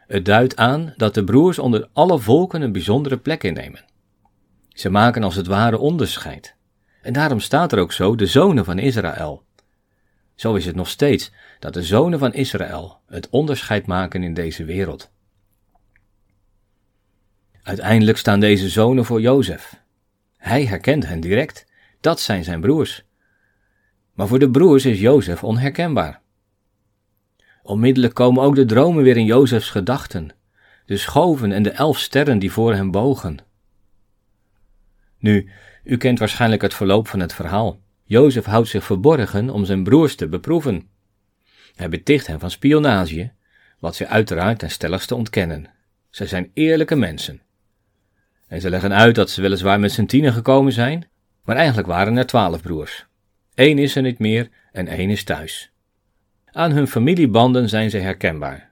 Het 0.07 0.25
duidt 0.25 0.55
aan 0.55 0.93
dat 0.97 1.13
de 1.13 1.23
broers 1.23 1.59
onder 1.59 1.87
alle 1.93 2.19
volken 2.19 2.61
een 2.61 2.71
bijzondere 2.71 3.17
plek 3.17 3.43
innemen. 3.43 3.85
Ze 4.69 4.89
maken 4.89 5.23
als 5.23 5.35
het 5.35 5.47
ware 5.47 5.77
onderscheid. 5.77 6.55
En 7.01 7.13
daarom 7.13 7.39
staat 7.39 7.71
er 7.71 7.79
ook 7.79 7.91
zo 7.91 8.15
de 8.15 8.25
zonen 8.25 8.65
van 8.65 8.79
Israël. 8.79 9.43
Zo 10.35 10.55
is 10.55 10.65
het 10.65 10.75
nog 10.75 10.87
steeds 10.87 11.31
dat 11.59 11.73
de 11.73 11.83
zonen 11.83 12.19
van 12.19 12.33
Israël 12.33 12.99
het 13.07 13.29
onderscheid 13.29 13.85
maken 13.85 14.23
in 14.23 14.33
deze 14.33 14.65
wereld. 14.65 15.13
Uiteindelijk 17.65 18.17
staan 18.17 18.39
deze 18.39 18.69
zonen 18.69 19.05
voor 19.05 19.21
Jozef. 19.21 19.81
Hij 20.37 20.65
herkent 20.65 21.07
hen 21.07 21.19
direct, 21.19 21.65
dat 22.01 22.19
zijn 22.19 22.43
zijn 22.43 22.61
broers. 22.61 23.03
Maar 24.13 24.27
voor 24.27 24.39
de 24.39 24.49
broers 24.49 24.85
is 24.85 24.99
Jozef 24.99 25.43
onherkenbaar. 25.43 26.21
Onmiddellijk 27.63 28.13
komen 28.13 28.43
ook 28.43 28.55
de 28.55 28.65
dromen 28.65 29.03
weer 29.03 29.17
in 29.17 29.25
Jozefs 29.25 29.69
gedachten, 29.69 30.29
de 30.85 30.97
schoven 30.97 31.51
en 31.51 31.63
de 31.63 31.69
elf 31.69 31.99
sterren 31.99 32.39
die 32.39 32.51
voor 32.51 32.73
hem 32.73 32.91
bogen. 32.91 33.37
Nu, 35.17 35.49
u 35.83 35.97
kent 35.97 36.19
waarschijnlijk 36.19 36.61
het 36.61 36.73
verloop 36.73 37.07
van 37.07 37.19
het 37.19 37.33
verhaal. 37.33 37.79
Jozef 38.03 38.45
houdt 38.45 38.69
zich 38.69 38.83
verborgen 38.83 39.49
om 39.49 39.65
zijn 39.65 39.83
broers 39.83 40.15
te 40.15 40.27
beproeven. 40.27 40.89
Hij 41.75 41.89
beticht 41.89 42.27
hen 42.27 42.39
van 42.39 42.51
spionage, 42.51 43.31
wat 43.79 43.95
ze 43.95 44.07
uiteraard 44.07 44.59
ten 44.59 44.71
stelligste 44.71 45.15
ontkennen. 45.15 45.67
Zij 46.09 46.27
zijn 46.27 46.51
eerlijke 46.53 46.95
mensen. 46.95 47.43
En 48.47 48.61
ze 48.61 48.69
leggen 48.69 48.93
uit 48.93 49.15
dat 49.15 49.29
ze 49.29 49.41
weliswaar 49.41 49.79
met 49.79 49.91
z'n 49.91 50.05
tienen 50.05 50.33
gekomen 50.33 50.73
zijn, 50.73 51.07
maar 51.43 51.55
eigenlijk 51.55 51.87
waren 51.87 52.17
er 52.17 52.25
twaalf 52.25 52.61
broers. 52.61 53.05
Eén 53.53 53.77
is 53.77 53.95
er 53.95 54.01
niet 54.01 54.19
meer 54.19 54.49
en 54.71 54.87
één 54.87 55.09
is 55.09 55.23
thuis. 55.23 55.71
Aan 56.51 56.71
hun 56.71 56.87
familiebanden 56.87 57.69
zijn 57.69 57.89
ze 57.89 57.97
herkenbaar. 57.97 58.71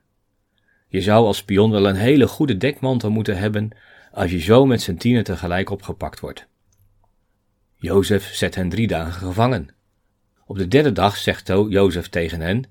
Je 0.88 1.02
zou 1.02 1.26
als 1.26 1.38
spion 1.38 1.72
wel 1.72 1.88
een 1.88 1.96
hele 1.96 2.28
goede 2.28 2.58
dekmantel 2.58 3.10
moeten 3.12 3.38
hebben 3.38 3.70
als 4.12 4.32
je 4.32 4.40
zo 4.40 4.66
met 4.66 4.82
z'n 4.82 4.96
tienen 4.96 5.24
tegelijk 5.24 5.70
opgepakt 5.70 6.20
wordt. 6.20 6.48
Jozef 7.76 8.34
zet 8.34 8.56
hen 8.56 8.70
drie 8.70 8.88
dagen 8.88 9.14
gevangen. 9.14 9.70
Op 10.46 10.58
de 10.58 10.68
derde 10.68 10.92
dag 10.92 11.18
zegt 11.18 11.48
Jozef 11.48 12.08
tegen 12.08 12.42
hen: 12.42 12.64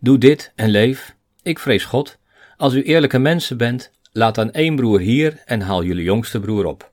Doe 0.00 0.18
dit 0.18 0.52
en 0.54 0.68
leef. 0.68 1.16
Ik 1.42 1.58
vrees 1.58 1.84
God. 1.84 2.18
Als 2.56 2.74
u 2.74 2.82
eerlijke 2.82 3.18
mensen 3.18 3.56
bent, 3.56 3.90
laat 4.18 4.34
dan 4.34 4.50
één 4.50 4.76
broer 4.76 5.00
hier 5.00 5.42
en 5.44 5.60
haal 5.60 5.84
jullie 5.84 6.04
jongste 6.04 6.40
broer 6.40 6.64
op. 6.64 6.92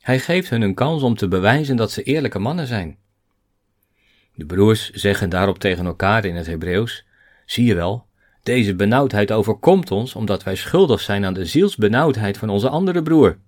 Hij 0.00 0.18
geeft 0.18 0.50
hun 0.50 0.62
een 0.62 0.74
kans 0.74 1.02
om 1.02 1.14
te 1.14 1.28
bewijzen 1.28 1.76
dat 1.76 1.90
ze 1.90 2.02
eerlijke 2.02 2.38
mannen 2.38 2.66
zijn. 2.66 2.98
De 4.34 4.46
broers 4.46 4.90
zeggen 4.90 5.28
daarop 5.28 5.58
tegen 5.58 5.86
elkaar 5.86 6.24
in 6.24 6.36
het 6.36 6.46
Hebreeuws: 6.46 7.04
Zie 7.46 7.64
je 7.64 7.74
wel, 7.74 8.06
deze 8.42 8.74
benauwdheid 8.74 9.32
overkomt 9.32 9.90
ons 9.90 10.14
omdat 10.14 10.42
wij 10.42 10.54
schuldig 10.54 11.00
zijn 11.00 11.24
aan 11.24 11.34
de 11.34 11.46
zielsbenauwdheid 11.46 12.38
van 12.38 12.48
onze 12.48 12.68
andere 12.68 13.02
broer. 13.02 13.38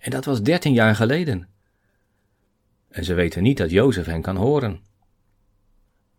En 0.00 0.10
dat 0.10 0.24
was 0.24 0.42
dertien 0.42 0.72
jaar 0.72 0.94
geleden. 0.94 1.48
En 2.90 3.04
ze 3.04 3.14
weten 3.14 3.42
niet 3.42 3.56
dat 3.56 3.70
Jozef 3.70 4.06
hen 4.06 4.22
kan 4.22 4.36
horen. 4.36 4.80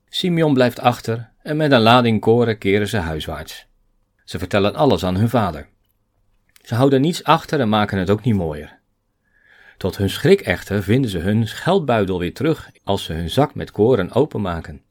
Simeon 0.10 0.54
blijft 0.54 0.80
achter 0.80 1.32
en 1.41 1.58
met 1.58 1.71
een 1.71 1.82
lading 1.82 2.21
koren 2.21 2.58
keren 2.58 2.88
ze 2.88 2.97
huiswaarts. 2.97 3.67
Ze 4.23 4.39
vertellen 4.39 4.75
alles 4.75 5.04
aan 5.06 5.15
hun 5.15 5.30
vader. 5.30 5.73
Ze 6.65 6.75
houden 6.75 7.01
niets 7.01 7.23
achter 7.23 7.60
en 7.60 7.69
maken 7.69 7.97
het 7.97 8.10
ook 8.10 8.23
niet 8.23 8.36
mooier. 8.36 8.80
Tot 9.78 9.97
hun 9.97 10.10
schrik 10.10 10.41
echter 10.41 10.84
vinden 10.84 11.10
ze 11.10 11.17
hun 11.17 11.47
geldbuidel 11.47 12.19
weer 12.19 12.34
terug 12.34 12.71
als 12.84 13.04
ze 13.04 13.13
hun 13.13 13.30
zak 13.30 13.56
met 13.56 13.71
koren 13.71 14.12
openmaken. 14.12 14.82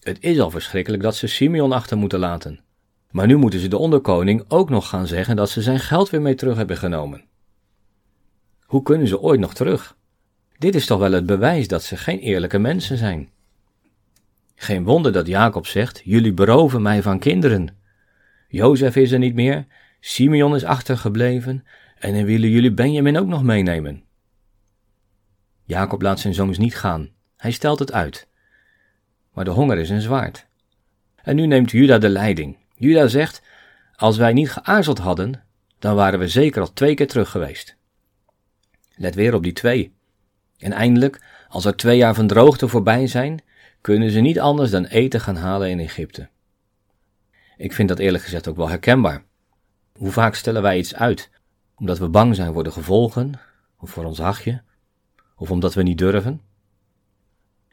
Het 0.00 0.20
is 0.20 0.40
al 0.40 0.50
verschrikkelijk 0.50 1.02
dat 1.02 1.16
ze 1.16 1.26
Simeon 1.26 1.72
achter 1.72 1.96
moeten 1.96 2.18
laten. 2.18 2.60
Maar 3.10 3.26
nu 3.26 3.36
moeten 3.36 3.60
ze 3.60 3.68
de 3.68 3.76
onderkoning 3.76 4.44
ook 4.48 4.70
nog 4.70 4.88
gaan 4.88 5.06
zeggen 5.06 5.36
dat 5.36 5.50
ze 5.50 5.62
zijn 5.62 5.80
geld 5.80 6.10
weer 6.10 6.22
mee 6.22 6.34
terug 6.34 6.56
hebben 6.56 6.76
genomen. 6.76 7.24
Hoe 8.62 8.82
kunnen 8.82 9.08
ze 9.08 9.20
ooit 9.20 9.40
nog 9.40 9.54
terug? 9.54 9.96
Dit 10.58 10.74
is 10.74 10.86
toch 10.86 10.98
wel 10.98 11.12
het 11.12 11.26
bewijs 11.26 11.68
dat 11.68 11.82
ze 11.82 11.96
geen 11.96 12.18
eerlijke 12.18 12.58
mensen 12.58 12.96
zijn. 12.96 13.30
Geen 14.54 14.84
wonder 14.84 15.12
dat 15.12 15.26
Jacob 15.26 15.66
zegt: 15.66 16.00
Jullie 16.04 16.32
beroven 16.32 16.82
mij 16.82 17.02
van 17.02 17.18
kinderen. 17.18 17.76
Jozef 18.48 18.96
is 18.96 19.10
er 19.10 19.18
niet 19.18 19.34
meer, 19.34 19.66
Simeon 20.04 20.54
is 20.54 20.64
achtergebleven 20.64 21.64
en 21.98 22.14
dan 22.14 22.24
willen 22.24 22.48
jullie 22.48 22.72
Benjamin 22.72 23.18
ook 23.18 23.26
nog 23.26 23.42
meenemen. 23.42 24.04
Jacob 25.64 26.02
laat 26.02 26.20
zijn 26.20 26.34
zoons 26.34 26.58
niet 26.58 26.76
gaan. 26.76 27.10
Hij 27.36 27.50
stelt 27.50 27.78
het 27.78 27.92
uit. 27.92 28.28
Maar 29.32 29.44
de 29.44 29.50
honger 29.50 29.78
is 29.78 29.90
een 29.90 30.00
zwaard. 30.00 30.46
En 31.16 31.36
nu 31.36 31.46
neemt 31.46 31.70
Juda 31.70 31.98
de 31.98 32.08
leiding. 32.08 32.56
Juda 32.74 33.06
zegt: 33.06 33.42
Als 33.96 34.16
wij 34.16 34.32
niet 34.32 34.50
geaarzeld 34.50 34.98
hadden, 34.98 35.42
dan 35.78 35.94
waren 35.94 36.18
we 36.18 36.28
zeker 36.28 36.60
al 36.60 36.72
twee 36.72 36.94
keer 36.94 37.08
terug 37.08 37.30
geweest. 37.30 37.76
Let 38.94 39.14
weer 39.14 39.34
op 39.34 39.42
die 39.42 39.52
twee. 39.52 39.94
En 40.58 40.72
eindelijk, 40.72 41.20
als 41.48 41.64
er 41.64 41.76
twee 41.76 41.96
jaar 41.96 42.14
van 42.14 42.26
droogte 42.26 42.68
voorbij 42.68 43.06
zijn, 43.06 43.42
kunnen 43.80 44.10
ze 44.10 44.20
niet 44.20 44.40
anders 44.40 44.70
dan 44.70 44.84
eten 44.84 45.20
gaan 45.20 45.36
halen 45.36 45.70
in 45.70 45.80
Egypte. 45.80 46.28
Ik 47.56 47.72
vind 47.72 47.88
dat 47.88 47.98
eerlijk 47.98 48.24
gezegd 48.24 48.48
ook 48.48 48.56
wel 48.56 48.68
herkenbaar. 48.68 49.30
Hoe 50.02 50.10
vaak 50.10 50.34
stellen 50.34 50.62
wij 50.62 50.78
iets 50.78 50.94
uit 50.94 51.30
omdat 51.74 51.98
we 51.98 52.08
bang 52.08 52.34
zijn 52.34 52.52
voor 52.52 52.64
de 52.64 52.70
gevolgen, 52.70 53.32
of 53.76 53.90
voor 53.90 54.04
ons 54.04 54.18
hachje, 54.18 54.62
of 55.36 55.50
omdat 55.50 55.74
we 55.74 55.82
niet 55.82 55.98
durven? 55.98 56.40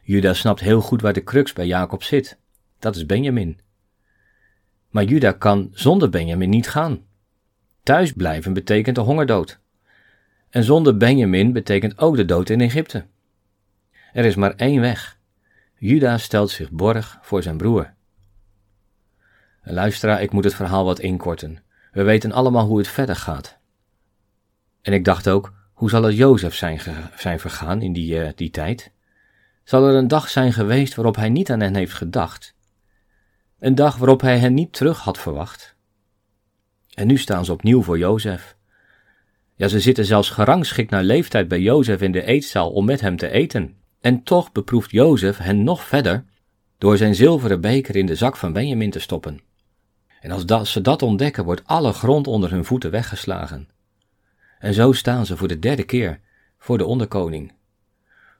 Juda 0.02 0.34
snapt 0.34 0.60
heel 0.60 0.80
goed 0.80 1.00
waar 1.00 1.12
de 1.12 1.24
crux 1.24 1.52
bij 1.52 1.66
Jacob 1.66 2.02
zit. 2.02 2.38
Dat 2.78 2.96
is 2.96 3.06
Benjamin. 3.06 3.60
Maar 4.88 5.04
Juda 5.04 5.32
kan 5.32 5.70
zonder 5.72 6.10
Benjamin 6.10 6.48
niet 6.48 6.68
gaan. 6.68 7.04
Thuis 7.82 8.12
blijven 8.12 8.52
betekent 8.52 8.96
de 8.96 9.02
hongerdood. 9.02 9.58
En 10.50 10.64
zonder 10.64 10.96
Benjamin 10.96 11.52
betekent 11.52 11.98
ook 11.98 12.16
de 12.16 12.24
dood 12.24 12.48
in 12.48 12.60
Egypte. 12.60 13.06
Er 14.12 14.24
is 14.24 14.34
maar 14.34 14.54
één 14.54 14.80
weg. 14.80 15.18
Juda 15.78 16.18
stelt 16.18 16.50
zich 16.50 16.70
borg 16.70 17.18
voor 17.22 17.42
zijn 17.42 17.56
broer. 17.56 17.92
Luisteraar, 19.62 20.22
ik 20.22 20.32
moet 20.32 20.44
het 20.44 20.54
verhaal 20.54 20.84
wat 20.84 20.98
inkorten. 20.98 21.68
We 21.92 22.02
weten 22.02 22.32
allemaal 22.32 22.66
hoe 22.66 22.78
het 22.78 22.88
verder 22.88 23.16
gaat. 23.16 23.58
En 24.82 24.92
ik 24.92 25.04
dacht 25.04 25.28
ook, 25.28 25.52
hoe 25.72 25.90
zal 25.90 26.02
het 26.02 26.16
Jozef 26.16 26.54
zijn, 26.54 26.80
zijn 27.16 27.40
vergaan 27.40 27.82
in 27.82 27.92
die, 27.92 28.14
uh, 28.14 28.28
die 28.34 28.50
tijd? 28.50 28.92
Zal 29.64 29.86
er 29.88 29.94
een 29.94 30.08
dag 30.08 30.28
zijn 30.28 30.52
geweest 30.52 30.94
waarop 30.94 31.16
hij 31.16 31.28
niet 31.28 31.50
aan 31.50 31.60
hen 31.60 31.74
heeft 31.74 31.92
gedacht? 31.92 32.54
Een 33.58 33.74
dag 33.74 33.96
waarop 33.96 34.20
hij 34.20 34.38
hen 34.38 34.54
niet 34.54 34.72
terug 34.72 34.98
had 34.98 35.18
verwacht? 35.18 35.76
En 36.94 37.06
nu 37.06 37.16
staan 37.16 37.44
ze 37.44 37.52
opnieuw 37.52 37.82
voor 37.82 37.98
Jozef. 37.98 38.56
Ja, 39.54 39.68
ze 39.68 39.80
zitten 39.80 40.04
zelfs 40.04 40.30
gerangschikt 40.30 40.90
naar 40.90 41.02
leeftijd 41.02 41.48
bij 41.48 41.60
Jozef 41.60 42.00
in 42.00 42.12
de 42.12 42.24
eetzaal 42.24 42.70
om 42.70 42.84
met 42.84 43.00
hem 43.00 43.16
te 43.16 43.30
eten. 43.30 43.76
En 44.00 44.22
toch 44.22 44.52
beproeft 44.52 44.90
Jozef 44.90 45.38
hen 45.38 45.64
nog 45.64 45.84
verder 45.84 46.24
door 46.78 46.96
zijn 46.96 47.14
zilveren 47.14 47.60
beker 47.60 47.96
in 47.96 48.06
de 48.06 48.14
zak 48.14 48.36
van 48.36 48.52
Benjamin 48.52 48.90
te 48.90 49.00
stoppen. 49.00 49.40
En 50.20 50.30
als 50.30 50.72
ze 50.72 50.80
dat 50.80 51.02
ontdekken, 51.02 51.44
wordt 51.44 51.62
alle 51.66 51.92
grond 51.92 52.26
onder 52.26 52.50
hun 52.50 52.64
voeten 52.64 52.90
weggeslagen. 52.90 53.68
En 54.58 54.74
zo 54.74 54.92
staan 54.92 55.26
ze 55.26 55.36
voor 55.36 55.48
de 55.48 55.58
derde 55.58 55.84
keer 55.84 56.20
voor 56.58 56.78
de 56.78 56.84
onderkoning, 56.84 57.52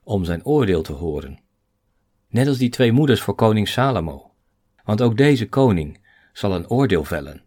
om 0.02 0.24
zijn 0.24 0.44
oordeel 0.44 0.82
te 0.82 0.92
horen. 0.92 1.38
Net 2.28 2.46
als 2.46 2.58
die 2.58 2.70
twee 2.70 2.92
moeders 2.92 3.20
voor 3.20 3.34
koning 3.34 3.68
Salomo, 3.68 4.30
want 4.84 5.02
ook 5.02 5.16
deze 5.16 5.48
koning 5.48 6.00
zal 6.32 6.54
een 6.54 6.68
oordeel 6.68 7.04
vellen. 7.04 7.42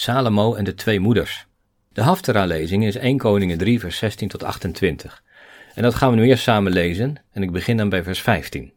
Salomo 0.00 0.54
en 0.54 0.64
de 0.64 0.74
twee 0.74 1.00
moeders. 1.00 1.46
De 1.92 2.02
Haftara-lezing 2.02 2.84
is 2.84 2.96
1 2.96 3.18
Koningen 3.18 3.58
3, 3.58 3.80
vers 3.80 3.96
16 3.96 4.28
tot 4.28 4.42
28. 4.42 5.22
En 5.74 5.82
dat 5.82 5.94
gaan 5.94 6.10
we 6.10 6.16
nu 6.16 6.26
eerst 6.26 6.42
samen 6.42 6.72
lezen 6.72 7.22
en 7.32 7.42
ik 7.42 7.52
begin 7.52 7.76
dan 7.76 7.88
bij 7.88 8.02
vers 8.02 8.20
15. 8.20 8.72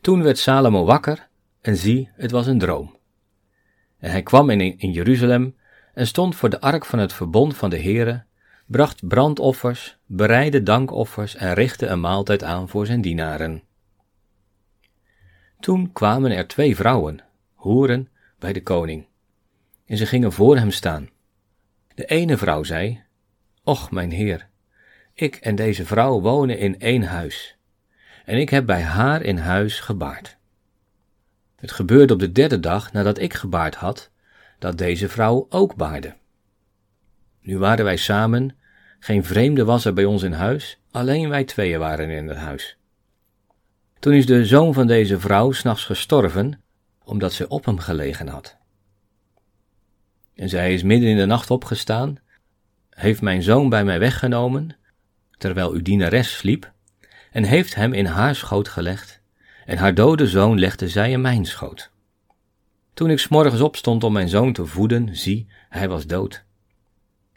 Toen 0.00 0.22
werd 0.22 0.38
Salomo 0.38 0.84
wakker 0.84 1.28
en 1.60 1.76
zie, 1.76 2.08
het 2.14 2.30
was 2.30 2.46
een 2.46 2.58
droom. 2.58 2.96
En 3.98 4.10
hij 4.10 4.22
kwam 4.22 4.50
in, 4.50 4.78
in 4.78 4.92
Jeruzalem 4.92 5.56
en 5.94 6.06
stond 6.06 6.36
voor 6.36 6.50
de 6.50 6.60
ark 6.60 6.84
van 6.84 6.98
het 6.98 7.12
verbond 7.12 7.56
van 7.56 7.70
de 7.70 7.80
Heere, 7.80 8.24
bracht 8.66 9.08
brandoffers, 9.08 9.96
bereidde 10.06 10.62
dankoffers 10.62 11.34
en 11.34 11.54
richtte 11.54 11.86
een 11.86 12.00
maaltijd 12.00 12.42
aan 12.42 12.68
voor 12.68 12.86
zijn 12.86 13.00
dienaren. 13.00 13.62
Toen 15.60 15.92
kwamen 15.92 16.30
er 16.30 16.48
twee 16.48 16.76
vrouwen, 16.76 17.24
hoeren, 17.54 18.08
bij 18.38 18.52
de 18.52 18.62
koning, 18.62 19.06
en 19.86 19.96
ze 19.96 20.06
gingen 20.06 20.32
voor 20.32 20.56
hem 20.56 20.70
staan. 20.70 21.08
De 21.94 22.04
ene 22.04 22.36
vrouw 22.36 22.62
zei, 22.62 23.02
Och, 23.62 23.90
mijn 23.90 24.10
heer, 24.10 24.48
ik 25.14 25.36
en 25.36 25.54
deze 25.54 25.86
vrouw 25.86 26.20
wonen 26.20 26.58
in 26.58 26.78
één 26.78 27.02
huis, 27.02 27.56
en 28.24 28.38
ik 28.38 28.48
heb 28.48 28.66
bij 28.66 28.82
haar 28.82 29.22
in 29.22 29.36
huis 29.36 29.80
gebaard. 29.80 30.36
Het 31.56 31.72
gebeurde 31.72 32.12
op 32.12 32.18
de 32.18 32.32
derde 32.32 32.60
dag 32.60 32.92
nadat 32.92 33.18
ik 33.18 33.34
gebaard 33.34 33.74
had, 33.74 34.10
dat 34.58 34.78
deze 34.78 35.08
vrouw 35.08 35.46
ook 35.48 35.74
baarde. 35.74 36.14
Nu 37.40 37.58
waren 37.58 37.84
wij 37.84 37.96
samen, 37.96 38.56
geen 38.98 39.24
vreemde 39.24 39.64
was 39.64 39.84
er 39.84 39.92
bij 39.92 40.04
ons 40.04 40.22
in 40.22 40.32
huis, 40.32 40.80
alleen 40.90 41.28
wij 41.28 41.44
tweeën 41.44 41.78
waren 41.78 42.10
in 42.10 42.28
het 42.28 42.36
huis. 42.36 42.76
Toen 43.98 44.12
is 44.12 44.26
de 44.26 44.46
zoon 44.46 44.74
van 44.74 44.86
deze 44.86 45.20
vrouw 45.20 45.52
s'nachts 45.52 45.84
gestorven, 45.84 46.62
omdat 47.04 47.32
ze 47.32 47.48
op 47.48 47.64
hem 47.64 47.78
gelegen 47.78 48.28
had. 48.28 48.56
En 50.34 50.48
zij 50.48 50.74
is 50.74 50.82
midden 50.82 51.08
in 51.08 51.16
de 51.16 51.26
nacht 51.26 51.50
opgestaan, 51.50 52.18
heeft 52.90 53.20
mijn 53.20 53.42
zoon 53.42 53.68
bij 53.68 53.84
mij 53.84 53.98
weggenomen, 53.98 54.76
terwijl 55.38 55.72
uw 55.72 55.82
dienares 55.82 56.36
sliep, 56.36 56.72
en 57.30 57.44
heeft 57.44 57.74
hem 57.74 57.92
in 57.92 58.06
haar 58.06 58.34
schoot 58.34 58.68
gelegd, 58.68 59.20
en 59.66 59.78
haar 59.78 59.94
dode 59.94 60.26
zoon 60.26 60.58
legde 60.58 60.88
zij 60.88 61.10
in 61.10 61.20
mijn 61.20 61.44
schoot. 61.44 61.90
Toen 62.94 63.10
ik 63.10 63.18
s'morgens 63.18 63.60
opstond 63.60 64.04
om 64.04 64.12
mijn 64.12 64.28
zoon 64.28 64.52
te 64.52 64.66
voeden, 64.66 65.16
zie, 65.16 65.46
hij 65.68 65.88
was 65.88 66.06
dood. 66.06 66.44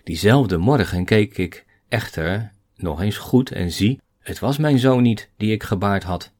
Diezelfde 0.03 0.57
morgen 0.57 1.05
keek 1.05 1.37
ik 1.37 1.65
echter 1.89 2.51
nog 2.75 3.01
eens 3.01 3.17
goed 3.17 3.51
en 3.51 3.71
zie, 3.71 4.01
het 4.19 4.39
was 4.39 4.57
mijn 4.57 4.79
zoon 4.79 5.01
niet 5.01 5.29
die 5.37 5.51
ik 5.51 5.63
gebaard 5.63 6.03
had. 6.03 6.33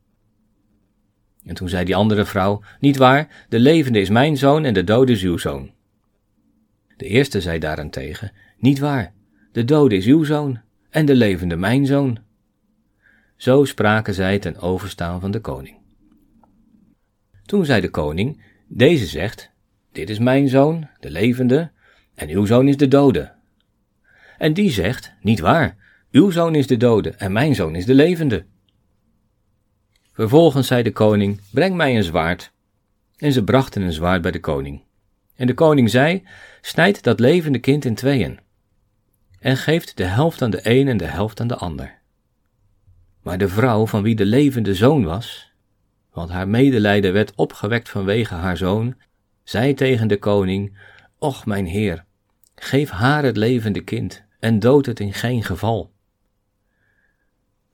En 1.46 1.56
toen 1.56 1.70
zei 1.70 1.86
die 1.86 1.96
andere 1.96 2.26
vrouw, 2.26 2.62
niet 2.80 2.98
waar, 2.98 3.46
de 3.50 3.60
levende 3.60 4.00
is 4.00 4.10
mijn 4.10 4.38
zoon 4.38 4.65
en 4.65 4.74
de 4.74 4.84
dode 4.84 5.12
is 5.12 5.22
uw 5.22 5.38
zoon. 5.38 5.75
De 6.98 7.06
eerste 7.06 7.42
zei 7.42 7.60
daarentegen, 7.60 8.32
niet 8.58 8.80
waar, 8.80 9.14
de 9.52 9.66
dode 9.66 9.96
is 9.96 10.06
uw 10.06 10.24
zoon 10.24 10.60
en 10.90 11.06
de 11.06 11.16
levende 11.16 11.56
mijn 11.56 11.86
zoon. 11.86 12.20
Zo 13.36 13.66
spraken 13.66 14.14
zij 14.14 14.40
ten 14.40 14.58
overstaan 14.58 15.20
van 15.20 15.32
de 15.32 15.40
koning. 15.40 15.78
Toen 17.46 17.66
zei 17.66 17.82
de 17.82 17.90
koning, 17.90 18.44
deze 18.68 19.06
zegt, 19.06 19.52
dit 19.92 20.10
is 20.10 20.20
mijn 20.20 20.50
zoon, 20.50 20.88
de 21.00 21.12
levende, 21.12 21.72
en 22.16 22.30
uw 22.30 22.46
zoon 22.46 22.68
is 22.68 22.78
de 22.78 22.88
dode. 22.88 23.34
En 24.38 24.54
die 24.54 24.72
zegt, 24.72 25.14
niet 25.22 25.40
waar, 25.40 25.78
uw 26.12 26.30
zoon 26.30 26.56
is 26.56 26.68
de 26.68 26.78
dode 26.78 27.10
en 27.10 27.32
mijn 27.32 27.56
zoon 27.56 27.76
is 27.76 27.86
de 27.86 27.94
levende. 27.94 28.46
Vervolgens 30.12 30.68
zei 30.68 30.84
de 30.84 30.92
koning, 30.92 31.42
breng 31.52 31.76
mij 31.76 31.96
een 31.96 32.04
zwaard. 32.04 32.52
En 33.18 33.32
ze 33.32 33.44
brachten 33.44 33.82
een 33.82 33.94
zwaard 33.94 34.22
bij 34.22 34.32
de 34.32 34.40
koning. 34.40 34.84
En 35.36 35.48
de 35.48 35.54
koning 35.54 35.90
zei, 35.90 36.24
snijd 36.65 37.04
dat 37.04 37.19
levende 37.19 37.60
kind 37.60 37.86
in 37.86 37.95
tweeën. 37.95 38.39
En 39.39 39.58
geeft 39.58 39.97
de 39.97 40.04
helft 40.04 40.41
aan 40.41 40.49
de 40.49 40.60
een 40.63 40.88
en 40.88 40.97
de 40.97 41.06
helft 41.06 41.39
aan 41.39 41.47
de 41.47 41.56
ander. 41.56 41.99
Maar 43.21 43.38
de 43.38 43.49
vrouw 43.49 43.88
van 43.88 44.04
wie 44.04 44.15
de 44.15 44.25
levende 44.25 44.75
zoon 44.75 45.04
was, 45.04 45.51
want 46.12 46.30
haar 46.30 46.47
medelijden 46.47 47.13
werd 47.13 47.36
opgewekt 47.36 47.89
vanwege 47.89 48.34
haar 48.34 48.58
zoon, 48.58 48.95
zei 49.43 49.73
tegen 49.73 50.08
de 50.08 50.17
koning, 50.17 50.78
Och 51.17 51.45
mijn 51.45 51.65
heer, 51.65 52.06
geef 52.56 52.89
haar 52.89 53.23
het 53.23 53.38
levende 53.38 53.82
kind 53.82 54.23
en 54.39 54.60
dood 54.60 54.86
het 54.86 54.99
in 54.99 55.13
geen 55.13 55.43
geval. 55.43 55.91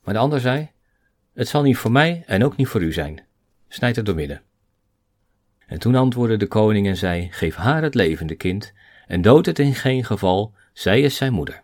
Maar 0.03 0.13
de 0.13 0.19
ander 0.19 0.39
zei, 0.39 0.69
het 1.33 1.47
zal 1.47 1.61
niet 1.61 1.77
voor 1.77 1.91
mij 1.91 2.23
en 2.25 2.43
ook 2.43 2.55
niet 2.55 2.67
voor 2.67 2.81
u 2.81 2.93
zijn. 2.93 3.23
Snijd 3.67 3.95
het 3.95 4.05
doormidden. 4.05 4.41
En 5.67 5.79
toen 5.79 5.95
antwoordde 5.95 6.37
de 6.37 6.47
koning 6.47 6.87
en 6.87 6.97
zei, 6.97 7.27
geef 7.31 7.55
haar 7.55 7.83
het 7.83 7.95
levende 7.95 8.35
kind 8.35 8.73
en 9.11 9.21
dood 9.21 9.45
het 9.45 9.59
in 9.59 9.75
geen 9.75 10.05
geval, 10.05 10.53
zij 10.73 11.01
is 11.01 11.15
zijn 11.15 11.33
moeder. 11.33 11.63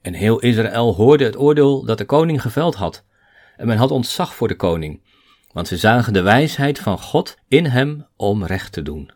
En 0.00 0.14
heel 0.14 0.38
Israël 0.38 0.94
hoorde 0.94 1.24
het 1.24 1.38
oordeel 1.38 1.84
dat 1.84 1.98
de 1.98 2.04
koning 2.04 2.42
geveld 2.42 2.74
had, 2.74 3.04
en 3.56 3.66
men 3.66 3.76
had 3.76 3.90
ontzag 3.90 4.34
voor 4.34 4.48
de 4.48 4.56
koning, 4.56 5.02
want 5.52 5.68
ze 5.68 5.76
zagen 5.76 6.12
de 6.12 6.22
wijsheid 6.22 6.78
van 6.78 6.98
God 6.98 7.36
in 7.48 7.66
hem 7.66 8.06
om 8.16 8.44
recht 8.44 8.72
te 8.72 8.82
doen. 8.82 9.10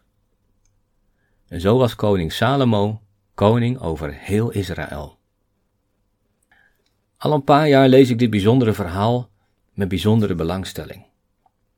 En 1.48 1.60
zo 1.60 1.78
was 1.78 1.94
koning 1.94 2.32
Salomo 2.32 3.02
koning 3.34 3.80
over 3.80 4.12
heel 4.12 4.50
Israël. 4.50 5.18
Al 7.16 7.32
een 7.32 7.44
paar 7.44 7.68
jaar 7.68 7.88
lees 7.88 8.10
ik 8.10 8.18
dit 8.18 8.30
bijzondere 8.30 8.72
verhaal 8.72 9.30
met 9.72 9.88
bijzondere 9.88 10.34
belangstelling. 10.34 11.06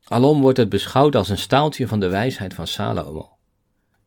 Alom 0.03 0.41
wordt 0.41 0.57
het 0.57 0.69
beschouwd 0.69 1.15
als 1.15 1.29
een 1.29 1.37
staaltje 1.37 1.87
van 1.87 1.99
de 1.99 2.09
wijsheid 2.09 2.53
van 2.53 2.67
Salomo. 2.67 3.39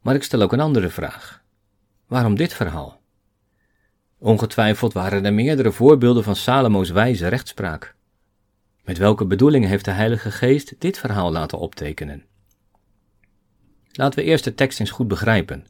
Maar 0.04 0.14
ik 0.14 0.22
stel 0.22 0.42
ook 0.42 0.52
een 0.52 0.60
andere 0.60 0.88
vraag. 0.88 1.42
Waarom 2.06 2.36
dit 2.36 2.54
verhaal? 2.54 3.00
Ongetwijfeld 4.18 4.92
waren 4.92 5.24
er 5.24 5.32
meerdere 5.34 5.72
voorbeelden 5.72 6.24
van 6.24 6.36
Salomo's 6.36 6.90
wijze 6.90 7.28
rechtspraak. 7.28 7.94
Met 8.82 8.98
welke 8.98 9.26
bedoeling 9.26 9.66
heeft 9.66 9.84
de 9.84 9.90
Heilige 9.90 10.30
Geest 10.30 10.74
dit 10.78 10.98
verhaal 10.98 11.32
laten 11.32 11.58
optekenen? 11.58 12.24
Laten 13.92 14.18
we 14.18 14.24
eerst 14.24 14.44
de 14.44 14.54
tekst 14.54 14.80
eens 14.80 14.90
goed 14.90 15.08
begrijpen. 15.08 15.66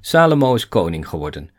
Salomo 0.00 0.54
is 0.54 0.68
koning 0.68 1.08
geworden. 1.08 1.50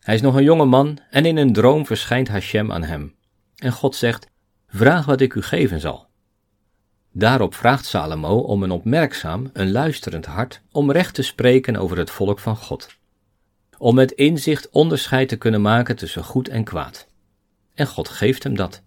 Hij 0.00 0.14
is 0.14 0.20
nog 0.20 0.34
een 0.34 0.44
jonge 0.44 0.64
man 0.64 0.98
en 1.10 1.24
in 1.24 1.36
een 1.36 1.52
droom 1.52 1.86
verschijnt 1.86 2.28
Hashem 2.28 2.72
aan 2.72 2.84
hem. 2.84 3.14
En 3.56 3.72
God 3.72 3.94
zegt: 3.94 4.30
Vraag 4.68 5.04
wat 5.04 5.20
ik 5.20 5.34
u 5.34 5.42
geven 5.42 5.80
zal. 5.80 6.07
Daarop 7.18 7.54
vraagt 7.54 7.86
Salomo 7.86 8.38
om 8.38 8.62
een 8.62 8.70
opmerkzaam, 8.70 9.50
een 9.52 9.70
luisterend 9.70 10.26
hart 10.26 10.60
om 10.72 10.92
recht 10.92 11.14
te 11.14 11.22
spreken 11.22 11.76
over 11.76 11.98
het 11.98 12.10
volk 12.10 12.38
van 12.38 12.56
God. 12.56 12.96
Om 13.78 13.94
met 13.94 14.10
inzicht 14.12 14.70
onderscheid 14.70 15.28
te 15.28 15.36
kunnen 15.36 15.60
maken 15.60 15.96
tussen 15.96 16.24
goed 16.24 16.48
en 16.48 16.64
kwaad. 16.64 17.08
En 17.74 17.86
God 17.86 18.08
geeft 18.08 18.42
hem 18.42 18.56
dat. 18.56 18.82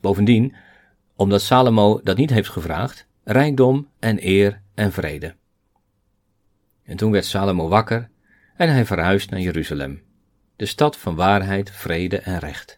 Bovendien, 0.00 0.54
omdat 1.16 1.42
Salomo 1.42 2.00
dat 2.02 2.16
niet 2.16 2.30
heeft 2.30 2.48
gevraagd, 2.48 3.06
rijkdom 3.24 3.88
en 3.98 4.26
eer 4.26 4.60
en 4.74 4.92
vrede. 4.92 5.34
En 6.82 6.96
toen 6.96 7.10
werd 7.10 7.24
Salomo 7.24 7.68
wakker 7.68 8.10
en 8.56 8.68
hij 8.68 8.84
verhuisde 8.84 9.32
naar 9.32 9.42
Jeruzalem, 9.42 10.02
de 10.56 10.66
stad 10.66 10.96
van 10.96 11.14
waarheid, 11.14 11.70
vrede 11.70 12.18
en 12.18 12.38
recht. 12.38 12.77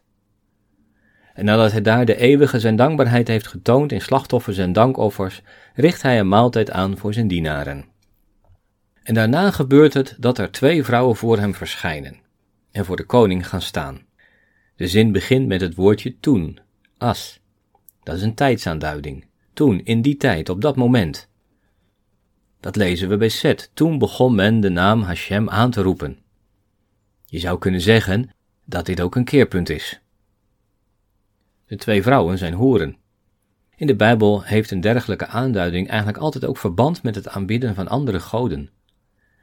En 1.35 1.45
nadat 1.45 1.73
hij 1.73 1.83
daar 1.83 2.05
de 2.05 2.17
eeuwige 2.17 2.61
zijn 2.61 2.77
dankbaarheid 2.77 3.29
heeft 3.29 3.47
getoond 3.47 3.93
in 3.93 4.01
slachtoffers 4.01 4.59
en 4.59 4.73
dankoffers, 4.73 5.43
richt 5.75 6.03
hij 6.03 6.19
een 6.19 6.29
maaltijd 6.29 6.71
aan 6.71 6.99
voor 6.99 7.15
zijn 7.15 7.29
dienaren. 7.29 7.85
En 9.03 9.15
daarna 9.15 9.51
gebeurt 9.51 9.95
het 9.95 10.17
dat 10.19 10.39
er 10.39 10.51
twee 10.51 10.85
vrouwen 10.85 11.17
voor 11.17 11.39
hem 11.39 11.55
verschijnen 11.55 12.17
en 12.73 12.85
voor 12.85 12.97
de 12.97 13.05
koning 13.05 13.49
gaan 13.49 13.63
staan. 13.63 14.01
De 14.77 14.89
zin 14.89 15.13
begint 15.13 15.47
met 15.47 15.61
het 15.61 15.75
woordje 15.75 16.21
toen, 16.21 16.59
as. 16.99 17.41
Dat 18.03 18.17
is 18.17 18.23
een 18.23 18.35
tijdsaanduiding. 18.35 19.27
Toen, 19.53 19.81
in 19.85 20.03
die 20.03 20.17
tijd, 20.17 20.49
op 20.49 20.61
dat 20.61 20.77
moment. 20.77 21.29
Dat 22.61 22.77
lezen 22.77 23.09
we 23.09 23.17
bij 23.17 23.29
Seth. 23.29 23.71
Toen 23.75 23.99
begon 23.99 24.35
men 24.35 24.61
de 24.61 24.69
naam 24.69 25.03
Hashem 25.03 25.49
aan 25.49 25.71
te 25.71 25.83
roepen. 25.83 26.19
Je 27.27 27.39
zou 27.39 27.59
kunnen 27.59 27.81
zeggen 27.81 28.31
dat 28.65 28.87
dit 28.87 29.01
ook 29.01 29.17
een 29.17 29.25
keerpunt 29.25 29.69
is. 29.69 30.01
De 31.71 31.77
twee 31.77 32.03
vrouwen 32.03 32.39
zijn 32.39 32.53
hoeren. 32.53 32.97
In 33.77 33.87
de 33.87 33.97
Bijbel 33.97 34.43
heeft 34.43 34.71
een 34.71 34.81
dergelijke 34.81 35.27
aanduiding 35.27 35.89
eigenlijk 35.89 36.19
altijd 36.19 36.45
ook 36.45 36.57
verband 36.57 37.03
met 37.03 37.15
het 37.15 37.29
aanbidden 37.29 37.75
van 37.75 37.89
andere 37.89 38.21
goden. 38.21 38.71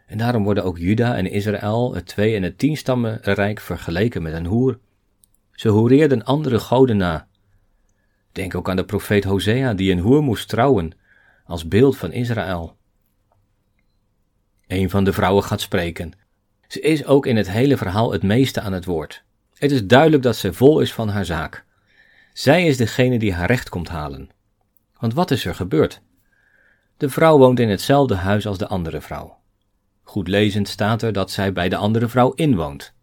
En 0.06 0.18
daarom 0.18 0.44
worden 0.44 0.64
ook 0.64 0.78
Juda 0.78 1.16
en 1.16 1.32
Israël, 1.32 1.96
het 1.96 2.06
twee- 2.06 2.36
en 2.36 2.44
het 2.44 2.58
tienstammenrijk, 2.58 3.60
vergeleken 3.60 4.22
met 4.22 4.34
een 4.34 4.46
hoer. 4.46 4.80
Ze 5.52 5.70
hoereerden 5.70 6.24
andere 6.24 6.60
goden 6.60 6.98
na. 6.98 7.28
Denk 8.32 8.56
ook 8.56 8.70
aan 8.70 8.76
de 8.76 8.86
profeet 8.86 9.24
Hosea, 9.24 9.74
die 9.74 9.92
een 9.92 10.00
hoer 10.00 10.22
moest 10.22 10.50
trouwen, 10.50 10.92
als 11.46 11.68
beeld 11.68 11.98
van 11.98 12.12
Israël. 12.12 12.78
Een 14.68 14.90
van 14.90 15.04
de 15.04 15.14
vrouwen 15.14 15.44
gaat 15.44 15.62
spreken. 15.62 16.12
Ze 16.68 16.80
is 16.80 17.06
ook 17.06 17.26
in 17.26 17.38
het 17.38 17.50
hele 17.50 17.78
verhaal 17.78 18.12
het 18.12 18.24
meeste 18.24 18.62
aan 18.62 18.74
het 18.74 18.86
woord. 18.86 19.24
Het 19.54 19.72
is 19.72 19.86
duidelijk 19.86 20.24
dat 20.24 20.36
ze 20.36 20.54
vol 20.54 20.80
is 20.80 20.94
van 20.94 21.10
haar 21.10 21.26
zaak. 21.26 21.66
Zij 22.38 22.66
is 22.66 22.78
degene 22.78 23.20
die 23.20 23.34
haar 23.34 23.48
recht 23.48 23.70
komt 23.70 23.88
halen. 23.88 24.30
Want 25.00 25.14
wat 25.14 25.32
is 25.32 25.46
er 25.46 25.56
gebeurd? 25.56 26.02
De 26.98 27.10
vrouw 27.10 27.38
woont 27.38 27.60
in 27.60 27.70
hetzelfde 27.70 28.16
huis 28.16 28.48
als 28.48 28.58
de 28.58 28.68
andere 28.68 29.02
vrouw. 29.02 29.40
Goed 30.02 30.28
lezend 30.28 30.68
staat 30.68 31.02
er 31.02 31.14
dat 31.14 31.32
zij 31.32 31.54
bij 31.54 31.70
de 31.70 31.76
andere 31.76 32.08
vrouw 32.08 32.32
inwoont. 32.32 32.94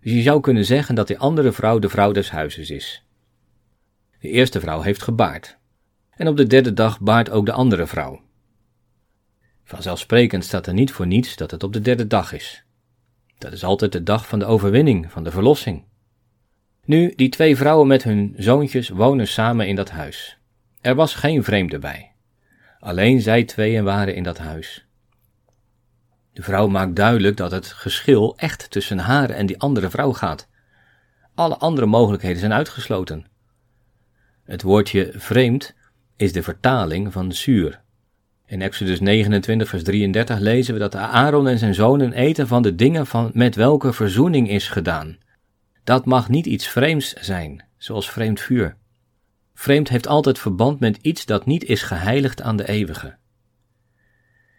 Dus 0.00 0.12
je 0.12 0.22
zou 0.22 0.40
kunnen 0.40 0.64
zeggen 0.64 0.94
dat 0.94 1.06
die 1.06 1.18
andere 1.18 1.52
vrouw 1.52 1.78
de 1.78 1.88
vrouw 1.88 2.12
des 2.12 2.30
huizes 2.30 2.70
is. 2.70 3.04
De 4.18 4.28
eerste 4.28 4.60
vrouw 4.60 4.80
heeft 4.80 5.02
gebaard. 5.02 5.58
En 6.10 6.28
op 6.28 6.36
de 6.36 6.46
derde 6.46 6.72
dag 6.72 7.00
baart 7.00 7.30
ook 7.30 7.46
de 7.46 7.52
andere 7.52 7.86
vrouw. 7.86 8.22
Vanzelfsprekend 9.64 10.44
staat 10.44 10.66
er 10.66 10.74
niet 10.74 10.92
voor 10.92 11.06
niets 11.06 11.36
dat 11.36 11.50
het 11.50 11.62
op 11.62 11.72
de 11.72 11.80
derde 11.80 12.06
dag 12.06 12.32
is. 12.32 12.64
Dat 13.38 13.52
is 13.52 13.64
altijd 13.64 13.92
de 13.92 14.02
dag 14.02 14.28
van 14.28 14.38
de 14.38 14.44
overwinning, 14.44 15.12
van 15.12 15.24
de 15.24 15.30
verlossing. 15.30 15.84
Nu, 16.86 17.12
die 17.16 17.28
twee 17.28 17.56
vrouwen 17.56 17.86
met 17.86 18.02
hun 18.02 18.34
zoontjes 18.36 18.88
wonen 18.88 19.28
samen 19.28 19.68
in 19.68 19.76
dat 19.76 19.90
huis. 19.90 20.38
Er 20.80 20.94
was 20.94 21.14
geen 21.14 21.44
vreemde 21.44 21.78
bij. 21.78 22.12
Alleen 22.78 23.20
zij 23.20 23.44
tweeën 23.44 23.84
waren 23.84 24.14
in 24.14 24.22
dat 24.22 24.38
huis. 24.38 24.86
De 26.32 26.42
vrouw 26.42 26.66
maakt 26.66 26.96
duidelijk 26.96 27.36
dat 27.36 27.50
het 27.50 27.66
geschil 27.66 28.36
echt 28.36 28.70
tussen 28.70 28.98
haar 28.98 29.30
en 29.30 29.46
die 29.46 29.60
andere 29.60 29.90
vrouw 29.90 30.12
gaat. 30.12 30.48
Alle 31.34 31.56
andere 31.56 31.86
mogelijkheden 31.86 32.38
zijn 32.38 32.52
uitgesloten. 32.52 33.26
Het 34.44 34.62
woordje 34.62 35.12
vreemd 35.14 35.74
is 36.16 36.32
de 36.32 36.42
vertaling 36.42 37.12
van 37.12 37.32
zuur. 37.32 37.80
In 38.46 38.62
Exodus 38.62 39.00
29, 39.00 39.68
vers 39.68 39.82
33 39.82 40.38
lezen 40.38 40.74
we 40.74 40.80
dat 40.80 40.96
Aaron 40.96 41.48
en 41.48 41.58
zijn 41.58 41.74
zonen 41.74 42.12
eten 42.12 42.46
van 42.46 42.62
de 42.62 42.74
dingen 42.74 43.06
van 43.06 43.30
met 43.34 43.54
welke 43.54 43.92
verzoening 43.92 44.48
is 44.48 44.68
gedaan. 44.68 45.18
Dat 45.84 46.04
mag 46.04 46.28
niet 46.28 46.46
iets 46.46 46.68
vreemds 46.68 47.12
zijn, 47.12 47.64
zoals 47.76 48.10
vreemd 48.10 48.40
vuur. 48.40 48.76
Vreemd 49.54 49.88
heeft 49.88 50.06
altijd 50.06 50.38
verband 50.38 50.80
met 50.80 50.96
iets 50.96 51.26
dat 51.26 51.46
niet 51.46 51.64
is 51.64 51.82
geheiligd 51.82 52.42
aan 52.42 52.56
de 52.56 52.68
eeuwige. 52.68 53.16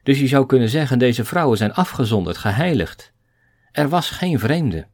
Dus 0.04 0.20
je 0.20 0.28
zou 0.28 0.46
kunnen 0.46 0.70
zeggen, 0.70 1.00
deze 1.00 1.26
vrouwen 1.26 1.58
zijn 1.58 1.74
afgezonderd, 1.74 2.38
geheiligd. 2.38 3.14
Er 3.72 3.90
was 3.90 4.10
geen 4.10 4.40
vreemde. 4.40 4.88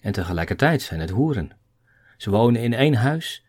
En 0.00 0.12
tegelijkertijd 0.12 0.82
zijn 0.82 1.00
het 1.00 1.10
hoeren. 1.10 1.50
Ze 2.16 2.30
wonen 2.30 2.62
in 2.62 2.74
één 2.74 2.94
huis. 2.94 3.44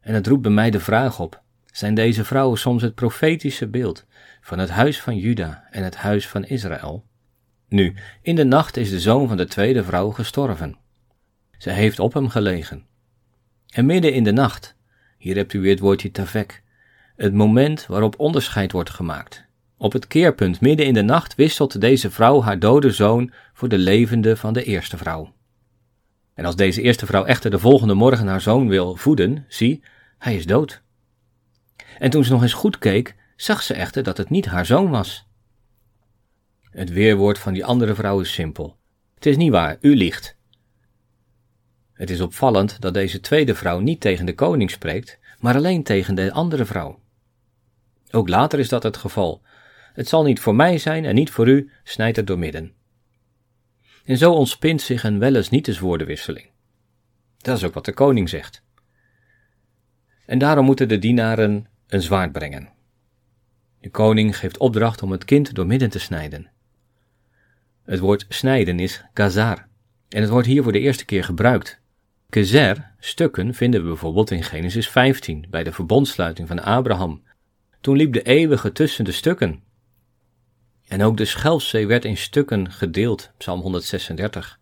En 0.00 0.14
het 0.14 0.26
roept 0.26 0.42
bij 0.42 0.50
mij 0.50 0.70
de 0.70 0.80
vraag 0.80 1.20
op: 1.20 1.42
zijn 1.66 1.94
deze 1.94 2.24
vrouwen 2.24 2.58
soms 2.58 2.82
het 2.82 2.94
profetische 2.94 3.68
beeld 3.68 4.06
van 4.40 4.58
het 4.58 4.70
huis 4.70 5.00
van 5.00 5.16
Juda 5.16 5.66
en 5.70 5.84
het 5.84 5.96
huis 5.96 6.28
van 6.28 6.44
Israël? 6.44 7.04
Nu, 7.68 7.96
in 8.22 8.34
de 8.34 8.44
nacht 8.44 8.76
is 8.76 8.90
de 8.90 9.00
zoon 9.00 9.28
van 9.28 9.36
de 9.36 9.46
tweede 9.46 9.84
vrouw 9.84 10.10
gestorven. 10.10 10.78
Ze 11.60 11.70
heeft 11.70 11.98
op 11.98 12.12
hem 12.12 12.28
gelegen. 12.28 12.86
En 13.68 13.86
midden 13.86 14.12
in 14.12 14.24
de 14.24 14.32
nacht, 14.32 14.76
hier 15.18 15.36
hebt 15.36 15.52
u 15.52 15.60
weer 15.60 15.70
het 15.70 15.80
woordje 15.80 16.10
tavek, 16.10 16.62
het 17.16 17.34
moment 17.34 17.86
waarop 17.86 18.18
onderscheid 18.18 18.72
wordt 18.72 18.90
gemaakt. 18.90 19.44
Op 19.76 19.92
het 19.92 20.06
keerpunt 20.06 20.60
midden 20.60 20.86
in 20.86 20.94
de 20.94 21.02
nacht 21.02 21.34
wisselt 21.34 21.80
deze 21.80 22.10
vrouw 22.10 22.42
haar 22.42 22.58
dode 22.58 22.90
zoon 22.90 23.32
voor 23.52 23.68
de 23.68 23.78
levende 23.78 24.36
van 24.36 24.52
de 24.52 24.64
eerste 24.64 24.96
vrouw. 24.96 25.32
En 26.34 26.44
als 26.44 26.56
deze 26.56 26.82
eerste 26.82 27.06
vrouw 27.06 27.24
echter 27.24 27.50
de 27.50 27.58
volgende 27.58 27.94
morgen 27.94 28.26
haar 28.26 28.40
zoon 28.40 28.68
wil 28.68 28.96
voeden, 28.96 29.44
zie, 29.48 29.82
hij 30.18 30.36
is 30.36 30.46
dood. 30.46 30.82
En 31.98 32.10
toen 32.10 32.24
ze 32.24 32.32
nog 32.32 32.42
eens 32.42 32.52
goed 32.52 32.78
keek, 32.78 33.16
zag 33.36 33.62
ze 33.62 33.74
echter 33.74 34.02
dat 34.02 34.16
het 34.16 34.30
niet 34.30 34.46
haar 34.46 34.66
zoon 34.66 34.90
was. 34.90 35.26
Het 36.70 36.90
weerwoord 36.90 37.38
van 37.38 37.52
die 37.52 37.64
andere 37.64 37.94
vrouw 37.94 38.20
is 38.20 38.32
simpel. 38.32 38.76
Het 39.14 39.26
is 39.26 39.36
niet 39.36 39.50
waar, 39.50 39.76
u 39.80 39.96
liegt. 39.96 40.38
Het 42.00 42.10
is 42.10 42.20
opvallend 42.20 42.80
dat 42.80 42.94
deze 42.94 43.20
tweede 43.20 43.54
vrouw 43.54 43.78
niet 43.78 44.00
tegen 44.00 44.26
de 44.26 44.34
koning 44.34 44.70
spreekt, 44.70 45.18
maar 45.38 45.54
alleen 45.54 45.82
tegen 45.82 46.14
de 46.14 46.32
andere 46.32 46.64
vrouw. 46.64 47.00
Ook 48.10 48.28
later 48.28 48.58
is 48.58 48.68
dat 48.68 48.82
het 48.82 48.96
geval. 48.96 49.42
Het 49.92 50.08
zal 50.08 50.22
niet 50.22 50.40
voor 50.40 50.54
mij 50.54 50.78
zijn 50.78 51.04
en 51.04 51.14
niet 51.14 51.30
voor 51.30 51.48
u, 51.48 51.70
snijdt 51.84 52.16
het 52.16 52.26
doormidden. 52.26 52.72
En 54.04 54.16
zo 54.16 54.32
ontspint 54.32 54.80
zich 54.80 55.04
een 55.04 55.18
wel 55.18 55.34
eens 55.34 55.48
niet 55.48 55.68
eens 55.68 55.78
woordenwisseling. 55.78 56.50
Dat 57.38 57.56
is 57.56 57.64
ook 57.64 57.74
wat 57.74 57.84
de 57.84 57.92
koning 57.92 58.28
zegt. 58.28 58.62
En 60.26 60.38
daarom 60.38 60.64
moeten 60.64 60.88
de 60.88 60.98
dienaren 60.98 61.66
een 61.86 62.02
zwaard 62.02 62.32
brengen. 62.32 62.68
De 63.80 63.90
koning 63.90 64.36
geeft 64.36 64.58
opdracht 64.58 65.02
om 65.02 65.10
het 65.10 65.24
kind 65.24 65.54
doormidden 65.54 65.90
te 65.90 65.98
snijden. 65.98 66.50
Het 67.84 67.98
woord 67.98 68.26
snijden 68.28 68.78
is 68.78 69.04
kazar, 69.12 69.66
en 70.08 70.20
het 70.20 70.30
wordt 70.30 70.46
hier 70.46 70.62
voor 70.62 70.72
de 70.72 70.80
eerste 70.80 71.04
keer 71.04 71.24
gebruikt. 71.24 71.79
Kezer, 72.30 72.90
stukken, 72.98 73.54
vinden 73.54 73.82
we 73.82 73.86
bijvoorbeeld 73.86 74.30
in 74.30 74.42
Genesis 74.42 74.88
15, 74.88 75.46
bij 75.48 75.64
de 75.64 75.72
verbondsluiting 75.72 76.48
van 76.48 76.62
Abraham. 76.62 77.22
Toen 77.80 77.96
liep 77.96 78.12
de 78.12 78.22
eeuwige 78.22 78.72
tussen 78.72 79.04
de 79.04 79.12
stukken. 79.12 79.62
En 80.88 81.02
ook 81.02 81.16
de 81.16 81.24
Schelfzee 81.24 81.86
werd 81.86 82.04
in 82.04 82.16
stukken 82.16 82.72
gedeeld, 82.72 83.32
Psalm 83.38 83.60
136. 83.60 84.58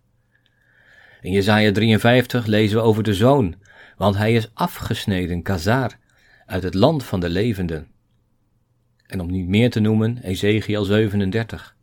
In 1.20 1.33
Jesaja 1.33 1.72
53 1.72 2.46
lezen 2.46 2.76
we 2.76 2.83
over 2.83 3.02
de 3.02 3.14
zoon, 3.14 3.54
want 3.96 4.16
hij 4.16 4.35
is 4.35 4.50
afgesneden, 4.54 5.42
Kazar, 5.42 5.92
uit 6.46 6.62
het 6.62 6.74
land 6.74 7.04
van 7.04 7.20
de 7.20 7.28
levenden. 7.28 7.87
En 9.07 9.20
om 9.20 9.31
niet 9.31 9.48
meer 9.48 9.70
te 9.70 9.81
noemen, 9.81 10.18
Ezekiel 10.22 10.85
37. 10.85 11.76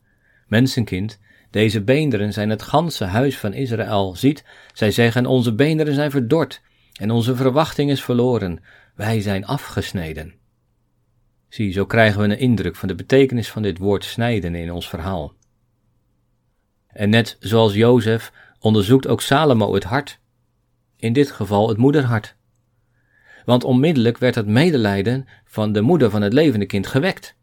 Mensenkind, 0.47 1.19
deze 1.55 1.81
beenderen 1.81 2.33
zijn 2.33 2.49
het 2.49 2.61
ganse 2.61 3.03
huis 3.03 3.37
van 3.37 3.53
Israël. 3.53 4.15
Ziet, 4.15 4.43
zij 4.73 4.91
zeggen, 4.91 5.25
onze 5.25 5.53
beenderen 5.53 5.93
zijn 5.93 6.11
verdord 6.11 6.61
en 6.93 7.11
onze 7.11 7.35
verwachting 7.35 7.91
is 7.91 8.03
verloren. 8.03 8.59
Wij 8.95 9.21
zijn 9.21 9.45
afgesneden. 9.45 10.33
Zie, 11.49 11.71
zo 11.71 11.85
krijgen 11.85 12.21
we 12.21 12.27
een 12.27 12.39
indruk 12.39 12.75
van 12.75 12.87
de 12.87 12.95
betekenis 12.95 13.49
van 13.51 13.61
dit 13.61 13.77
woord 13.77 14.03
snijden 14.03 14.55
in 14.55 14.71
ons 14.71 14.89
verhaal. 14.89 15.33
En 16.87 17.09
net 17.09 17.37
zoals 17.39 17.73
Jozef 17.73 18.31
onderzoekt 18.59 19.07
ook 19.07 19.21
Salomo 19.21 19.73
het 19.73 19.83
hart, 19.83 20.19
in 20.95 21.13
dit 21.13 21.31
geval 21.31 21.69
het 21.69 21.77
moederhart. 21.77 22.35
Want 23.45 23.63
onmiddellijk 23.63 24.17
werd 24.17 24.35
het 24.35 24.47
medelijden 24.47 25.27
van 25.45 25.71
de 25.71 25.81
moeder 25.81 26.09
van 26.09 26.21
het 26.21 26.33
levende 26.33 26.65
kind 26.65 26.87
gewekt. 26.87 27.35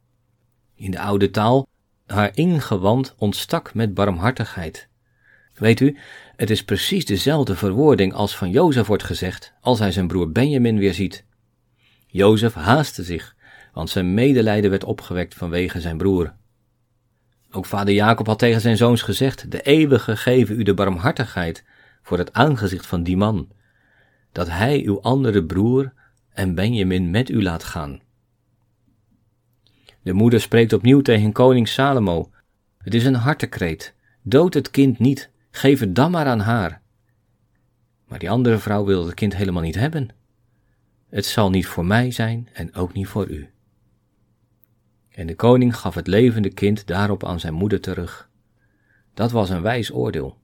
In 0.75 0.91
de 0.91 1.01
oude 1.01 1.31
taal 1.31 1.67
haar 2.13 2.31
ingewand 2.35 3.15
ontstak 3.19 3.75
met 3.75 3.95
barmhartigheid. 3.95 4.89
Weet 5.55 5.81
u, 5.81 5.97
het 6.37 6.51
is 6.51 6.65
precies 6.65 7.05
dezelfde 7.05 7.57
verwoording 7.57 8.13
als 8.13 8.37
van 8.37 8.51
Jozef 8.51 8.87
wordt 8.87 9.03
gezegd 9.03 9.53
als 9.61 9.79
hij 9.79 9.93
zijn 9.93 10.07
broer 10.07 10.33
Benjamin 10.33 10.79
weer 10.79 10.95
ziet. 10.95 11.25
Jozef 12.07 12.55
haastte 12.55 13.03
zich, 13.03 13.35
want 13.73 13.91
zijn 13.91 14.15
medelijden 14.15 14.71
werd 14.71 14.85
opgewekt 14.85 15.35
vanwege 15.35 15.81
zijn 15.81 15.97
broer. 15.97 16.35
Ook 17.51 17.67
vader 17.67 17.95
Jacob 17.95 18.27
had 18.27 18.39
tegen 18.39 18.61
zijn 18.61 18.77
zoons 18.77 19.03
gezegd: 19.03 19.51
De 19.51 19.63
eeuwige 19.63 20.17
geven 20.17 20.61
u 20.61 20.63
de 20.63 20.75
barmhartigheid 20.75 21.65
voor 22.03 22.19
het 22.19 22.33
aangezicht 22.33 22.87
van 22.87 23.03
die 23.03 23.17
man, 23.17 23.49
dat 24.33 24.49
hij 24.49 24.83
uw 24.85 25.01
andere 25.01 25.45
broer 25.45 25.93
en 26.33 26.55
Benjamin 26.55 27.11
met 27.11 27.29
u 27.29 27.43
laat 27.43 27.65
gaan. 27.65 28.01
De 30.03 30.13
moeder 30.13 30.41
spreekt 30.41 30.73
opnieuw 30.73 31.01
tegen 31.01 31.33
koning 31.33 31.69
Salomo. 31.69 32.31
Het 32.79 32.95
is 32.95 33.05
een 33.05 33.15
hartekreet. 33.15 33.95
Dood 34.23 34.55
het 34.55 34.71
kind 34.71 34.99
niet, 34.99 35.31
geef 35.51 35.81
het 35.81 35.95
dan 35.95 36.11
maar 36.11 36.27
aan 36.27 36.41
haar. 36.41 36.81
Maar 38.09 38.19
die 38.19 38.31
andere 38.31 38.59
vrouw 38.59 38.85
wil 38.85 39.07
het 39.07 39.15
kind 39.15 39.37
helemaal 39.37 39.63
niet 39.63 39.75
hebben. 39.75 40.09
Het 41.09 41.27
zal 41.27 41.51
niet 41.51 41.67
voor 41.67 41.85
mij 41.85 42.11
zijn 42.11 42.49
en 42.53 42.75
ook 42.75 42.93
niet 42.93 43.07
voor 43.07 43.29
u. 43.29 43.51
En 45.09 45.27
de 45.27 45.35
koning 45.35 45.77
gaf 45.77 45.95
het 45.95 46.07
levende 46.07 46.51
kind 46.51 46.87
daarop 46.87 47.25
aan 47.25 47.41
zijn 47.41 47.55
moeder 47.55 47.81
terug. 47.81 48.31
Dat 49.15 49.31
was 49.31 49.51
een 49.51 49.63
wijs 49.63 49.93
oordeel. 49.93 50.39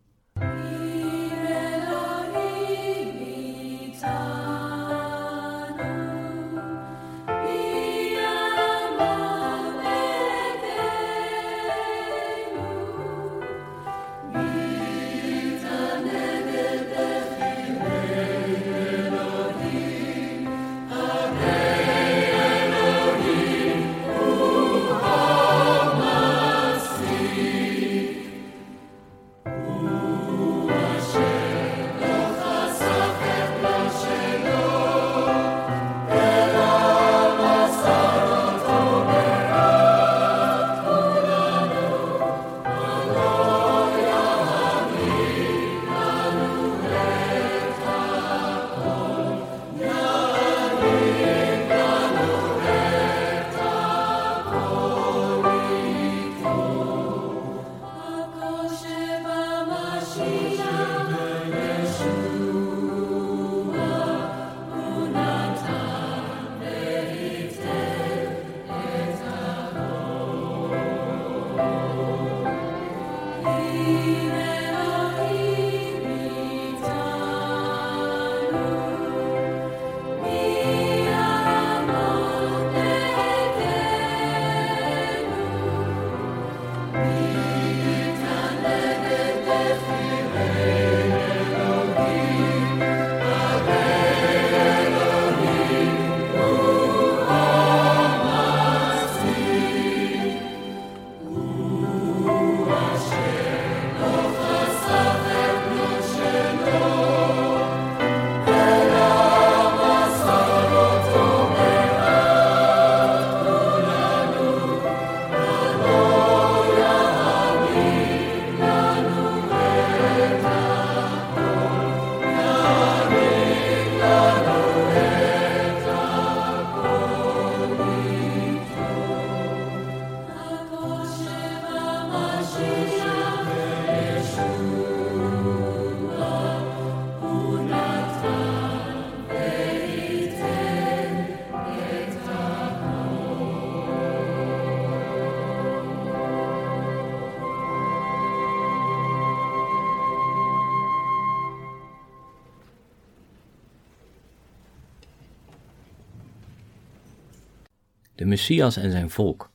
De 158.18 158.24
Messias 158.24 158.76
en 158.76 158.90
zijn 158.90 159.10
volk. 159.10 159.50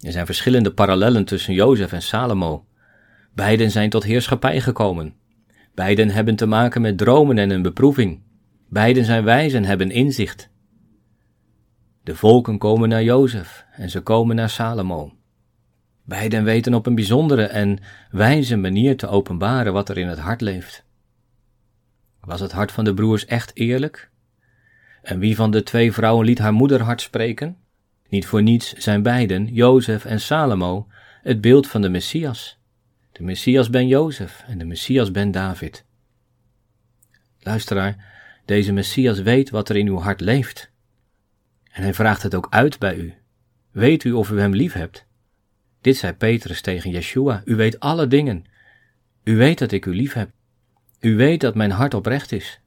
Er 0.00 0.12
zijn 0.12 0.26
verschillende 0.26 0.72
parallellen 0.72 1.24
tussen 1.24 1.54
Jozef 1.54 1.92
en 1.92 2.02
Salomo. 2.02 2.66
Beiden 3.34 3.70
zijn 3.70 3.90
tot 3.90 4.04
heerschappij 4.04 4.60
gekomen. 4.60 5.14
Beiden 5.74 6.10
hebben 6.10 6.36
te 6.36 6.46
maken 6.46 6.80
met 6.80 6.98
dromen 6.98 7.38
en 7.38 7.50
een 7.50 7.62
beproeving. 7.62 8.20
Beiden 8.68 9.04
zijn 9.04 9.24
wijs 9.24 9.52
en 9.52 9.64
hebben 9.64 9.90
inzicht. 9.90 10.50
De 12.02 12.16
volken 12.16 12.58
komen 12.58 12.88
naar 12.88 13.02
Jozef 13.02 13.64
en 13.72 13.90
ze 13.90 14.00
komen 14.00 14.36
naar 14.36 14.50
Salomo. 14.50 15.12
Beiden 16.02 16.44
weten 16.44 16.74
op 16.74 16.86
een 16.86 16.94
bijzondere 16.94 17.44
en 17.44 17.78
wijze 18.10 18.56
manier 18.56 18.96
te 18.96 19.06
openbaren 19.06 19.72
wat 19.72 19.88
er 19.88 19.98
in 19.98 20.08
het 20.08 20.18
hart 20.18 20.40
leeft. 20.40 20.84
Was 22.20 22.40
het 22.40 22.52
hart 22.52 22.72
van 22.72 22.84
de 22.84 22.94
broers 22.94 23.24
echt 23.24 23.50
eerlijk? 23.54 24.12
En 25.04 25.18
wie 25.18 25.36
van 25.36 25.50
de 25.50 25.62
twee 25.62 25.92
vrouwen 25.92 26.26
liet 26.26 26.38
haar 26.38 26.52
moederhart 26.52 27.00
spreken? 27.00 27.56
Niet 28.08 28.26
voor 28.26 28.42
niets 28.42 28.72
zijn 28.72 29.02
beiden, 29.02 29.46
Jozef 29.46 30.04
en 30.04 30.20
Salomo, 30.20 30.86
het 31.22 31.40
beeld 31.40 31.68
van 31.68 31.82
de 31.82 31.88
Messias. 31.88 32.58
De 33.12 33.22
Messias 33.22 33.70
ben 33.70 33.86
Jozef 33.86 34.44
en 34.46 34.58
de 34.58 34.64
Messias 34.64 35.10
ben 35.10 35.30
David. 35.30 35.84
Luisteraar, 37.40 38.12
deze 38.44 38.72
Messias 38.72 39.20
weet 39.20 39.50
wat 39.50 39.68
er 39.68 39.76
in 39.76 39.86
uw 39.86 39.98
hart 39.98 40.20
leeft. 40.20 40.70
En 41.70 41.82
hij 41.82 41.94
vraagt 41.94 42.22
het 42.22 42.34
ook 42.34 42.46
uit 42.50 42.78
bij 42.78 42.96
u. 42.96 43.14
Weet 43.70 44.04
u 44.04 44.12
of 44.12 44.30
u 44.30 44.40
hem 44.40 44.54
lief 44.54 44.72
hebt? 44.72 45.06
Dit 45.80 45.96
zei 45.96 46.12
Petrus 46.12 46.60
tegen 46.60 46.90
Yeshua: 46.90 47.42
U 47.44 47.56
weet 47.56 47.80
alle 47.80 48.06
dingen. 48.06 48.44
U 49.24 49.36
weet 49.36 49.58
dat 49.58 49.72
ik 49.72 49.86
u 49.86 49.94
lief 49.94 50.12
heb. 50.12 50.30
U 51.00 51.16
weet 51.16 51.40
dat 51.40 51.54
mijn 51.54 51.70
hart 51.70 51.94
oprecht 51.94 52.32
is. 52.32 52.60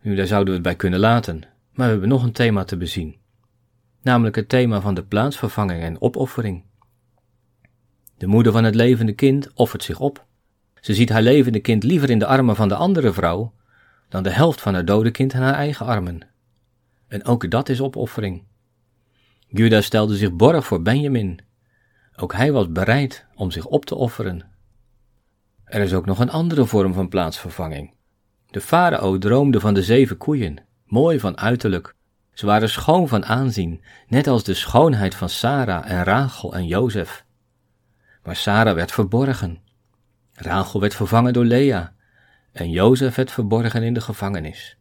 Nu, 0.00 0.14
daar 0.14 0.26
zouden 0.26 0.48
we 0.48 0.54
het 0.54 0.62
bij 0.62 0.76
kunnen 0.76 1.00
laten, 1.00 1.42
maar 1.72 1.86
we 1.86 1.92
hebben 1.92 2.08
nog 2.08 2.22
een 2.22 2.32
thema 2.32 2.64
te 2.64 2.76
bezien. 2.76 3.16
Namelijk 4.02 4.36
het 4.36 4.48
thema 4.48 4.80
van 4.80 4.94
de 4.94 5.04
plaatsvervanging 5.04 5.82
en 5.82 6.00
opoffering. 6.00 6.64
De 8.16 8.26
moeder 8.26 8.52
van 8.52 8.64
het 8.64 8.74
levende 8.74 9.12
kind 9.12 9.52
offert 9.54 9.82
zich 9.82 10.00
op. 10.00 10.26
Ze 10.80 10.94
ziet 10.94 11.08
haar 11.08 11.22
levende 11.22 11.60
kind 11.60 11.82
liever 11.82 12.10
in 12.10 12.18
de 12.18 12.26
armen 12.26 12.56
van 12.56 12.68
de 12.68 12.74
andere 12.74 13.12
vrouw 13.12 13.52
dan 14.08 14.22
de 14.22 14.30
helft 14.30 14.60
van 14.60 14.74
haar 14.74 14.84
dode 14.84 15.10
kind 15.10 15.32
in 15.32 15.40
haar 15.40 15.54
eigen 15.54 15.86
armen. 15.86 16.20
En 17.08 17.24
ook 17.24 17.50
dat 17.50 17.68
is 17.68 17.80
opoffering. 17.80 18.42
Juda 19.46 19.80
stelde 19.80 20.16
zich 20.16 20.32
borg 20.32 20.66
voor 20.66 20.82
Benjamin. 20.82 21.40
Ook 22.16 22.32
hij 22.32 22.52
was 22.52 22.72
bereid 22.72 23.26
om 23.34 23.50
zich 23.50 23.66
op 23.66 23.84
te 23.84 23.94
offeren. 23.94 24.42
Er 25.64 25.80
is 25.80 25.94
ook 25.94 26.06
nog 26.06 26.18
een 26.18 26.30
andere 26.30 26.66
vorm 26.66 26.92
van 26.92 27.08
plaatsvervanging. 27.08 27.94
De 28.50 28.60
farao 28.60 29.18
droomde 29.18 29.60
van 29.60 29.74
de 29.74 29.82
zeven 29.82 30.16
koeien, 30.16 30.58
mooi 30.86 31.20
van 31.20 31.38
uiterlijk. 31.38 31.94
Ze 32.32 32.46
waren 32.46 32.68
schoon 32.68 33.08
van 33.08 33.24
aanzien, 33.24 33.80
net 34.06 34.26
als 34.26 34.44
de 34.44 34.54
schoonheid 34.54 35.14
van 35.14 35.28
Sarah 35.28 35.90
en 35.90 36.04
Rachel 36.04 36.54
en 36.54 36.66
Jozef. 36.66 37.24
Maar 38.22 38.36
Sarah 38.36 38.74
werd 38.74 38.92
verborgen. 38.92 39.58
Rachel 40.32 40.80
werd 40.80 40.94
vervangen 40.94 41.32
door 41.32 41.44
Lea 41.44 41.94
en 42.52 42.70
Jozef 42.70 43.14
werd 43.14 43.30
verborgen 43.30 43.82
in 43.82 43.94
de 43.94 44.00
gevangenis. 44.00 44.78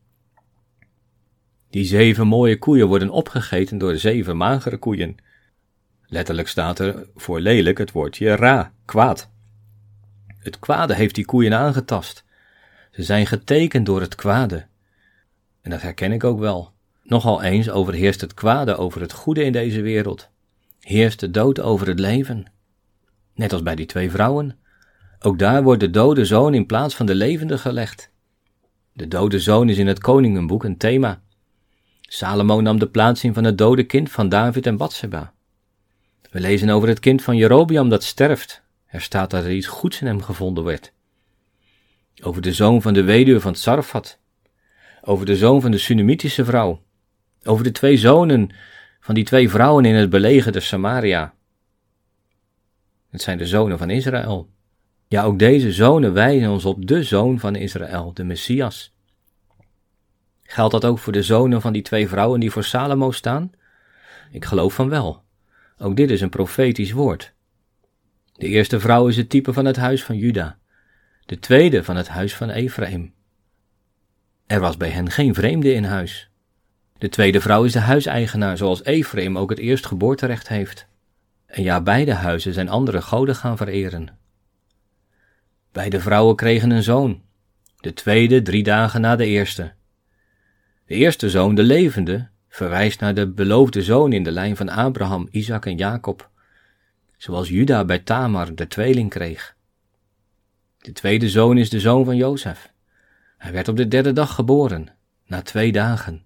Die 1.69 1.85
zeven 1.85 2.27
mooie 2.27 2.57
koeien 2.57 2.87
worden 2.87 3.09
opgegeten 3.09 3.77
door 3.77 3.95
zeven 3.95 4.37
magere 4.37 4.77
koeien. 4.77 5.15
Letterlijk 6.05 6.47
staat 6.47 6.79
er 6.79 7.09
voor 7.15 7.39
lelijk 7.39 7.77
het 7.77 7.91
woordje 7.91 8.35
ra, 8.35 8.73
kwaad. 8.85 9.29
Het 10.39 10.59
kwade 10.59 10.95
heeft 10.95 11.15
die 11.15 11.25
koeien 11.25 11.53
aangetast. 11.53 12.25
Ze 12.97 13.03
zijn 13.03 13.27
getekend 13.27 13.85
door 13.85 14.01
het 14.01 14.15
kwade. 14.15 14.65
En 15.61 15.71
dat 15.71 15.81
herken 15.81 16.11
ik 16.11 16.23
ook 16.23 16.39
wel. 16.39 16.71
Nogal 17.03 17.43
eens 17.43 17.69
overheerst 17.69 18.21
het 18.21 18.33
kwade 18.33 18.75
over 18.75 19.01
het 19.01 19.13
goede 19.13 19.43
in 19.43 19.51
deze 19.51 19.81
wereld. 19.81 20.29
Heerst 20.79 21.19
de 21.19 21.31
dood 21.31 21.59
over 21.59 21.87
het 21.87 21.99
leven. 21.99 22.45
Net 23.35 23.53
als 23.53 23.63
bij 23.63 23.75
die 23.75 23.85
twee 23.85 24.11
vrouwen. 24.11 24.57
Ook 25.19 25.39
daar 25.39 25.63
wordt 25.63 25.79
de 25.79 25.89
dode 25.89 26.25
zoon 26.25 26.53
in 26.53 26.65
plaats 26.65 26.95
van 26.95 27.05
de 27.05 27.15
levende 27.15 27.57
gelegd. 27.57 28.11
De 28.93 29.07
dode 29.07 29.39
zoon 29.39 29.69
is 29.69 29.77
in 29.77 29.87
het 29.87 29.99
Koningenboek 29.99 30.63
een 30.63 30.77
thema. 30.77 31.21
Salomo 32.01 32.61
nam 32.61 32.79
de 32.79 32.89
plaats 32.89 33.23
in 33.23 33.33
van 33.33 33.43
het 33.43 33.57
dode 33.57 33.83
kind 33.83 34.11
van 34.11 34.29
David 34.29 34.65
en 34.65 34.77
Bathsheba. 34.77 35.33
We 36.31 36.39
lezen 36.39 36.69
over 36.69 36.87
het 36.87 36.99
kind 36.99 37.21
van 37.21 37.37
Jerobiam 37.37 37.89
dat 37.89 38.03
sterft. 38.03 38.61
Er 38.85 39.01
staat 39.01 39.29
dat 39.29 39.43
er 39.43 39.51
iets 39.51 39.67
goeds 39.67 40.01
in 40.01 40.07
hem 40.07 40.21
gevonden 40.21 40.63
werd. 40.63 40.95
Over 42.23 42.41
de 42.41 42.53
zoon 42.53 42.81
van 42.81 42.93
de 42.93 43.03
weduwe 43.03 43.39
van 43.39 43.53
Tsarfat. 43.53 44.19
Over 45.01 45.25
de 45.25 45.35
zoon 45.35 45.61
van 45.61 45.71
de 45.71 45.77
Sunamitische 45.77 46.45
vrouw. 46.45 46.83
Over 47.43 47.63
de 47.63 47.71
twee 47.71 47.97
zonen 47.97 48.49
van 48.99 49.15
die 49.15 49.23
twee 49.23 49.49
vrouwen 49.49 49.85
in 49.85 49.95
het 49.95 50.09
belegerde 50.09 50.59
Samaria. 50.59 51.33
Het 53.09 53.21
zijn 53.21 53.37
de 53.37 53.45
zonen 53.45 53.77
van 53.77 53.89
Israël. 53.89 54.49
Ja, 55.07 55.23
ook 55.23 55.39
deze 55.39 55.71
zonen 55.71 56.13
wijzen 56.13 56.49
ons 56.49 56.65
op 56.65 56.87
de 56.87 57.03
zoon 57.03 57.39
van 57.39 57.55
Israël, 57.55 58.13
de 58.13 58.23
Messias. 58.23 58.95
Geldt 60.43 60.71
dat 60.71 60.85
ook 60.85 60.99
voor 60.99 61.13
de 61.13 61.23
zonen 61.23 61.61
van 61.61 61.73
die 61.73 61.81
twee 61.81 62.07
vrouwen 62.07 62.39
die 62.39 62.51
voor 62.51 62.63
Salomo 62.63 63.11
staan? 63.11 63.51
Ik 64.31 64.45
geloof 64.45 64.73
van 64.73 64.89
wel. 64.89 65.23
Ook 65.77 65.95
dit 65.95 66.11
is 66.11 66.21
een 66.21 66.29
profetisch 66.29 66.91
woord. 66.91 67.33
De 68.33 68.47
eerste 68.47 68.79
vrouw 68.79 69.07
is 69.07 69.17
het 69.17 69.29
type 69.29 69.53
van 69.53 69.65
het 69.65 69.75
huis 69.75 70.03
van 70.03 70.17
Juda, 70.17 70.57
de 71.27 71.39
tweede 71.39 71.83
van 71.83 71.95
het 71.95 72.07
huis 72.07 72.35
van 72.35 72.49
Ephraim. 72.49 73.13
Er 74.45 74.59
was 74.59 74.77
bij 74.77 74.89
hen 74.89 75.11
geen 75.11 75.33
vreemde 75.33 75.73
in 75.73 75.83
huis. 75.83 76.29
De 76.97 77.09
tweede 77.09 77.41
vrouw 77.41 77.63
is 77.63 77.71
de 77.71 77.79
huiseigenaar, 77.79 78.57
zoals 78.57 78.83
Ephraim 78.83 79.37
ook 79.37 79.49
het 79.49 79.59
eerstgeboorterecht 79.59 80.47
heeft. 80.47 80.87
En 81.45 81.63
ja, 81.63 81.81
beide 81.81 82.13
huizen 82.13 82.53
zijn 82.53 82.69
andere 82.69 83.01
goden 83.01 83.35
gaan 83.35 83.57
vereren. 83.57 84.17
Beide 85.71 85.99
vrouwen 85.99 86.35
kregen 86.35 86.71
een 86.71 86.83
zoon, 86.83 87.21
de 87.79 87.93
tweede 87.93 88.41
drie 88.41 88.63
dagen 88.63 89.01
na 89.01 89.15
de 89.15 89.25
eerste. 89.25 89.73
De 90.85 90.95
eerste 90.95 91.29
zoon, 91.29 91.55
de 91.55 91.63
levende, 91.63 92.27
verwijst 92.49 92.99
naar 92.99 93.13
de 93.13 93.27
beloofde 93.27 93.83
zoon 93.83 94.13
in 94.13 94.23
de 94.23 94.31
lijn 94.31 94.55
van 94.55 94.69
Abraham, 94.69 95.27
Isaac 95.31 95.65
en 95.65 95.77
Jacob, 95.77 96.29
zoals 97.17 97.49
Juda 97.49 97.85
bij 97.85 97.99
Tamar 97.99 98.55
de 98.55 98.67
tweeling 98.67 99.09
kreeg. 99.09 99.56
De 100.77 100.91
tweede 100.91 101.29
zoon 101.29 101.57
is 101.57 101.69
de 101.69 101.79
zoon 101.79 102.05
van 102.05 102.15
Jozef. 102.15 102.73
Hij 103.37 103.51
werd 103.51 103.67
op 103.67 103.77
de 103.77 103.87
derde 103.87 104.13
dag 104.13 104.35
geboren, 104.35 104.87
na 105.25 105.41
twee 105.41 105.71
dagen. 105.71 106.25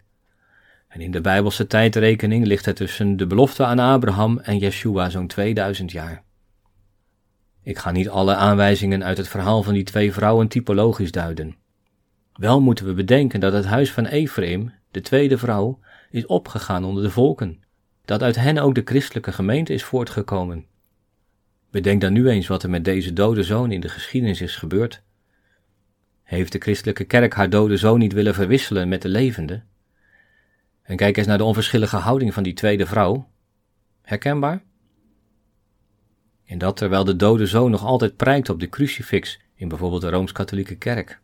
En 0.88 1.02
in 1.02 1.12
de 1.12 1.22
Bijbelse 1.22 1.68
tijdrekening 1.68 2.46
ligt 2.46 2.66
het 2.66 2.76
tussen 2.76 3.18
de 3.18 3.28
belofte 3.28 3.66
aan 3.66 3.80
Abraham 3.80 4.40
en 4.40 4.58
Yeshua 4.58 5.10
zo'n 5.10 5.28
2000 5.28 5.92
jaar. 5.92 6.24
Ik 7.64 7.78
ga 7.78 7.92
niet 7.92 8.10
alle 8.10 8.36
aanwijzingen 8.36 9.04
uit 9.04 9.18
het 9.18 9.28
verhaal 9.28 9.64
van 9.64 9.74
die 9.74 9.84
twee 9.84 10.14
vrouwen 10.14 10.48
typologisch 10.48 11.12
duiden. 11.12 11.56
Wel 12.34 12.62
moeten 12.62 12.86
we 12.86 12.94
bedenken 12.94 13.40
dat 13.40 13.54
het 13.54 13.66
huis 13.66 13.92
van 13.92 14.06
Ephraim, 14.06 14.74
de 14.92 15.02
tweede 15.02 15.38
vrouw, 15.38 15.80
is 16.10 16.26
opgegaan 16.26 16.84
onder 16.84 17.04
de 17.04 17.10
volken, 17.10 17.64
dat 18.06 18.24
uit 18.24 18.36
hen 18.36 18.58
ook 18.58 18.76
de 18.76 18.82
christelijke 18.86 19.32
gemeente 19.32 19.74
is 19.74 19.84
voortgekomen. 19.84 20.66
Bedenk 21.72 22.02
dan 22.02 22.14
nu 22.14 22.30
eens 22.30 22.48
wat 22.48 22.64
er 22.64 22.70
met 22.70 22.86
deze 22.86 23.14
dode 23.14 23.44
zoon 23.44 23.72
in 23.72 23.80
de 23.80 23.90
geschiedenis 23.90 24.42
is 24.42 24.56
gebeurd. 24.56 25.02
Heeft 26.24 26.52
de 26.52 26.60
christelijke 26.60 27.04
kerk 27.04 27.34
haar 27.34 27.50
dode 27.50 27.78
zoon 27.78 28.00
niet 28.00 28.14
willen 28.14 28.34
verwisselen 28.34 28.90
met 28.90 29.02
de 29.02 29.10
levende? 29.10 29.64
En 30.82 30.96
kijk 30.96 31.18
eens 31.18 31.28
naar 31.28 31.38
de 31.38 31.44
onverschillige 31.44 31.96
houding 31.96 32.34
van 32.34 32.44
die 32.44 32.54
tweede 32.54 32.86
vrouw. 32.86 33.30
Herkenbaar? 34.02 34.64
En 36.46 36.58
dat 36.58 36.78
terwijl 36.78 37.04
de 37.04 37.16
dode 37.16 37.46
zoon 37.46 37.72
nog 37.72 37.84
altijd 37.84 38.16
prijkt 38.16 38.50
op 38.50 38.60
de 38.60 38.70
crucifix 38.70 39.40
in 39.56 39.68
bijvoorbeeld 39.68 40.02
de 40.02 40.10
Rooms-Katholieke 40.10 40.76
Kerk. 40.76 41.20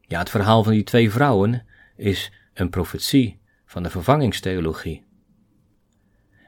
Ja, 0.00 0.18
het 0.18 0.30
verhaal 0.30 0.62
van 0.62 0.72
die 0.72 0.84
twee 0.84 1.10
vrouwen 1.10 1.66
is 1.96 2.32
een 2.54 2.70
profetie 2.70 3.40
van 3.64 3.82
de 3.82 3.90
vervangingstheologie. 3.90 5.04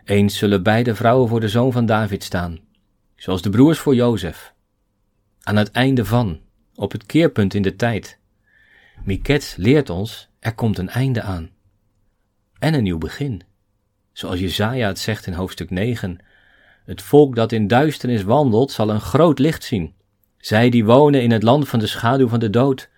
Eens 0.05 0.39
zullen 0.39 0.63
beide 0.63 0.95
vrouwen 0.95 1.29
voor 1.29 1.41
de 1.41 1.49
zoon 1.49 1.73
van 1.73 1.87
David 1.87 2.25
staan, 2.25 2.59
zoals 3.25 3.43
de 3.43 3.51
broers 3.51 3.79
voor 3.79 3.95
Jozef. 3.95 4.55
Aan 5.43 5.57
het 5.57 5.71
einde 5.71 6.05
van, 6.05 6.41
op 6.75 6.93
het 6.93 7.07
keerpunt 7.07 7.55
in 7.55 7.63
de 7.63 7.77
tijd. 7.77 8.19
Miket 9.05 9.55
leert 9.59 9.91
ons, 9.91 10.29
er 10.39 10.55
komt 10.55 10.79
een 10.79 10.89
einde 10.89 11.23
aan. 11.23 11.51
En 12.59 12.75
een 12.75 12.83
nieuw 12.83 12.99
begin. 12.99 13.43
Zoals 14.13 14.41
Jezaja 14.41 14.87
het 14.87 14.99
zegt 14.99 15.27
in 15.27 15.33
hoofdstuk 15.33 15.71
9. 15.71 16.19
Het 16.85 17.03
volk 17.03 17.35
dat 17.35 17.53
in 17.53 17.67
duisternis 17.67 18.23
wandelt, 18.23 18.71
zal 18.71 18.91
een 18.91 19.01
groot 19.01 19.39
licht 19.39 19.65
zien. 19.65 19.95
Zij 20.39 20.71
die 20.71 20.85
wonen 20.85 21.23
in 21.23 21.31
het 21.31 21.43
land 21.43 21.69
van 21.69 21.79
de 21.79 21.87
schaduw 21.87 22.29
van 22.29 22.41
de 22.41 22.51
dood, 22.51 22.91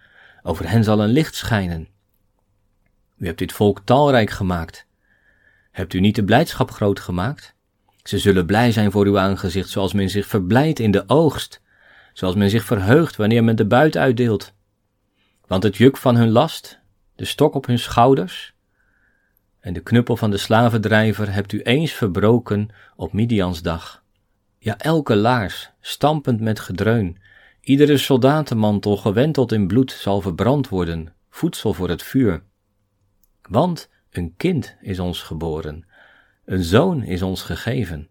over 0.43 0.71
hen 0.71 0.85
zal 0.85 1.01
een 1.01 1.13
licht 1.13 1.35
schijnen. 1.35 1.89
U 3.17 3.27
hebt 3.27 3.39
dit 3.39 3.53
volk 3.53 3.81
talrijk 3.85 4.31
gemaakt. 4.31 4.87
Hebt 5.71 5.93
u 5.93 6.01
niet 6.01 6.15
de 6.15 6.25
blijdschap 6.25 6.71
groot 6.71 7.01
gemaakt? 7.01 7.56
Ze 8.07 8.19
zullen 8.19 8.47
blij 8.47 8.73
zijn 8.73 8.91
voor 8.91 9.07
uw 9.07 9.19
aangezicht, 9.19 9.69
zoals 9.69 9.93
men 9.93 10.11
zich 10.11 10.27
verblijdt 10.27 10.79
in 10.79 10.91
de 10.91 11.05
oogst, 11.07 11.61
zoals 12.13 12.35
men 12.35 12.51
zich 12.51 12.65
verheugt 12.65 13.17
wanneer 13.17 13.45
men 13.45 13.57
de 13.57 13.67
buit 13.67 13.97
uitdeelt. 13.97 14.53
Want 15.47 15.63
het 15.63 15.77
juk 15.77 15.97
van 15.97 16.17
hun 16.17 16.31
last, 16.31 16.81
de 17.17 17.25
stok 17.25 17.55
op 17.55 17.67
hun 17.67 17.79
schouders, 17.79 18.55
en 19.61 19.73
de 19.73 19.81
knuppel 19.81 20.17
van 20.17 20.31
de 20.31 20.37
slavendrijver 20.37 21.33
hebt 21.33 21.53
u 21.53 21.63
eens 21.63 21.93
verbroken 21.93 22.69
op 22.97 23.13
Midians 23.13 23.63
dag. 23.63 24.03
Ja, 24.59 24.79
elke 24.79 25.17
laars, 25.17 25.71
stampend 25.81 26.41
met 26.41 26.61
gedreun, 26.61 27.19
iedere 27.61 27.97
soldatenmantel 27.97 28.97
gewenteld 28.97 29.53
in 29.53 29.67
bloed 29.67 29.93
zal 29.93 30.21
verbrand 30.21 30.69
worden, 30.69 31.15
voedsel 31.31 31.73
voor 31.73 31.89
het 31.89 32.03
vuur. 32.03 32.43
Want 33.49 33.91
een 34.11 34.35
kind 34.37 34.77
is 34.81 34.99
ons 34.99 35.23
geboren, 35.23 35.85
een 36.47 36.63
zoon 36.63 37.03
is 37.03 37.23
ons 37.23 37.43
gegeven. 37.43 38.09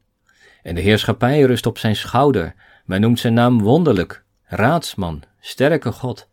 En 0.63 0.75
de 0.75 0.81
heerschappij 0.81 1.41
rust 1.41 1.65
op 1.65 1.77
zijn 1.77 1.95
schouder, 1.95 2.55
men 2.85 3.01
noemt 3.01 3.19
zijn 3.19 3.33
naam 3.33 3.61
wonderlijk, 3.61 4.23
raadsman, 4.43 5.23
sterke 5.39 5.91
God, 5.91 6.27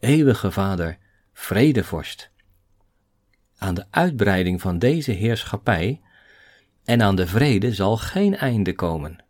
eeuwige 0.00 0.50
Vader, 0.50 0.98
vredevorst. 1.32 2.30
Aan 3.58 3.74
de 3.74 3.84
uitbreiding 3.90 4.60
van 4.60 4.78
deze 4.78 5.10
heerschappij 5.10 6.00
en 6.84 7.02
aan 7.02 7.16
de 7.16 7.26
vrede 7.26 7.74
zal 7.74 7.96
geen 7.96 8.36
einde 8.36 8.74
komen. 8.74 9.24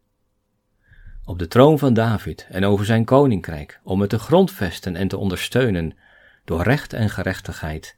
Op 1.24 1.38
de 1.38 1.48
troon 1.48 1.78
van 1.78 1.94
David 1.94 2.46
en 2.50 2.64
over 2.64 2.84
zijn 2.84 3.04
koninkrijk, 3.04 3.80
om 3.82 4.00
het 4.00 4.10
te 4.10 4.18
grondvesten 4.18 4.96
en 4.96 5.08
te 5.08 5.16
ondersteunen 5.16 5.96
door 6.44 6.62
recht 6.62 6.92
en 6.92 7.10
gerechtigheid, 7.10 7.96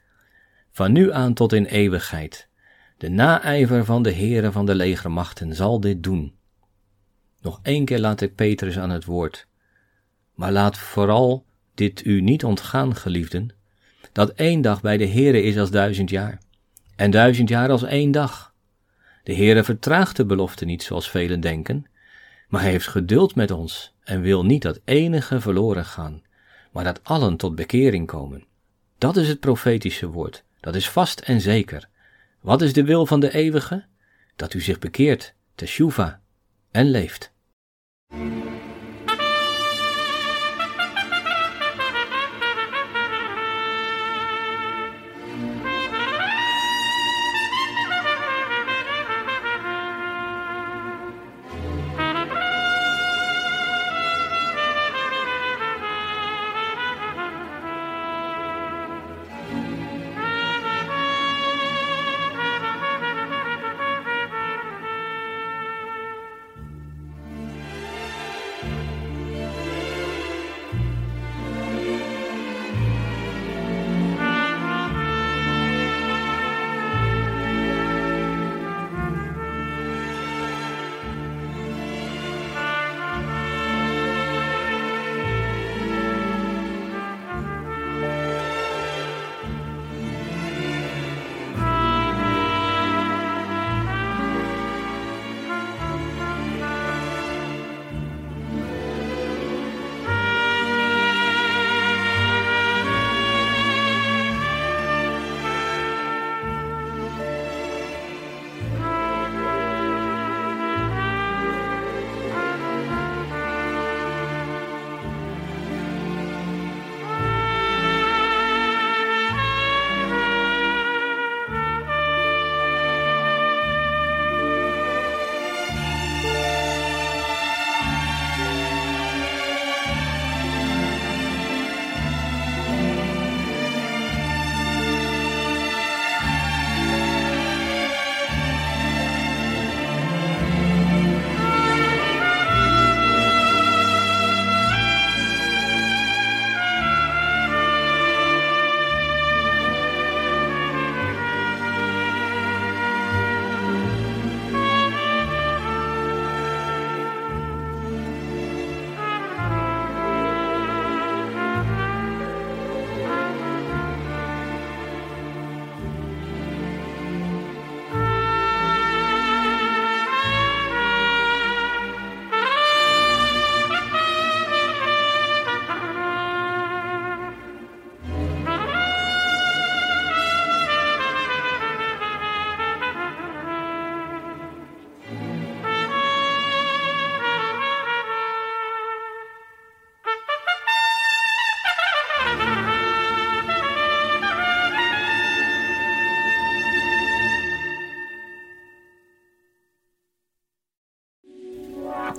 van 0.71 0.93
nu 0.93 1.13
aan 1.13 1.35
tot 1.35 1.53
in 1.53 1.65
eeuwigheid. 1.65 2.49
De 3.01 3.09
naijver 3.09 3.85
van 3.85 4.03
de 4.03 4.13
Heere 4.13 4.53
van 4.53 4.67
de 4.67 4.75
legermachten 4.75 5.55
zal 5.55 5.81
dit 5.81 6.03
doen. 6.03 6.35
Nog 7.41 7.61
één 7.63 7.85
keer 7.85 7.99
laat 7.99 8.21
ik 8.21 8.35
Petrus 8.35 8.79
aan 8.79 8.91
het 8.91 9.05
woord. 9.05 9.47
Maar 10.35 10.53
laat 10.53 10.79
vooral 10.79 11.45
dit 11.75 12.05
u 12.05 12.21
niet 12.21 12.45
ontgaan, 12.45 12.97
geliefden, 12.97 13.55
dat 14.13 14.31
één 14.31 14.61
dag 14.61 14.81
bij 14.81 14.97
de 14.97 15.07
Heere 15.07 15.43
is 15.43 15.59
als 15.59 15.71
duizend 15.71 16.11
jaar, 16.11 16.39
en 16.97 17.11
duizend 17.11 17.49
jaar 17.49 17.71
als 17.71 17.83
één 17.83 18.11
dag. 18.11 18.55
De 19.23 19.35
Heere 19.35 19.65
vertraagt 19.65 20.17
de 20.17 20.25
belofte 20.25 20.65
niet 20.65 20.83
zoals 20.83 21.11
velen 21.11 21.41
denken, 21.41 21.87
maar 22.49 22.61
hij 22.61 22.71
heeft 22.71 22.89
geduld 22.89 23.35
met 23.35 23.51
ons 23.51 23.95
en 24.05 24.21
wil 24.21 24.45
niet 24.45 24.63
dat 24.63 24.81
enige 24.85 25.41
verloren 25.41 25.85
gaan, 25.85 26.23
maar 26.73 26.85
dat 26.85 27.01
allen 27.03 27.37
tot 27.37 27.55
bekering 27.55 28.07
komen. 28.07 28.45
Dat 28.99 29.17
is 29.17 29.29
het 29.29 29.41
profetische 29.41 30.09
woord, 30.09 30.45
dat 30.61 30.75
is 30.75 30.89
vast 30.89 31.21
en 31.21 31.41
zeker. 31.41 31.90
Wat 32.41 32.63
is 32.63 32.73
de 32.73 32.85
wil 32.85 33.07
van 33.07 33.21
de 33.21 33.33
eeuwige? 33.33 33.85
Dat 34.37 34.55
u 34.55 34.61
zich 34.61 34.79
bekeert, 34.79 35.35
teshuva, 35.55 36.21
en 36.71 36.91
leeft. 36.91 37.33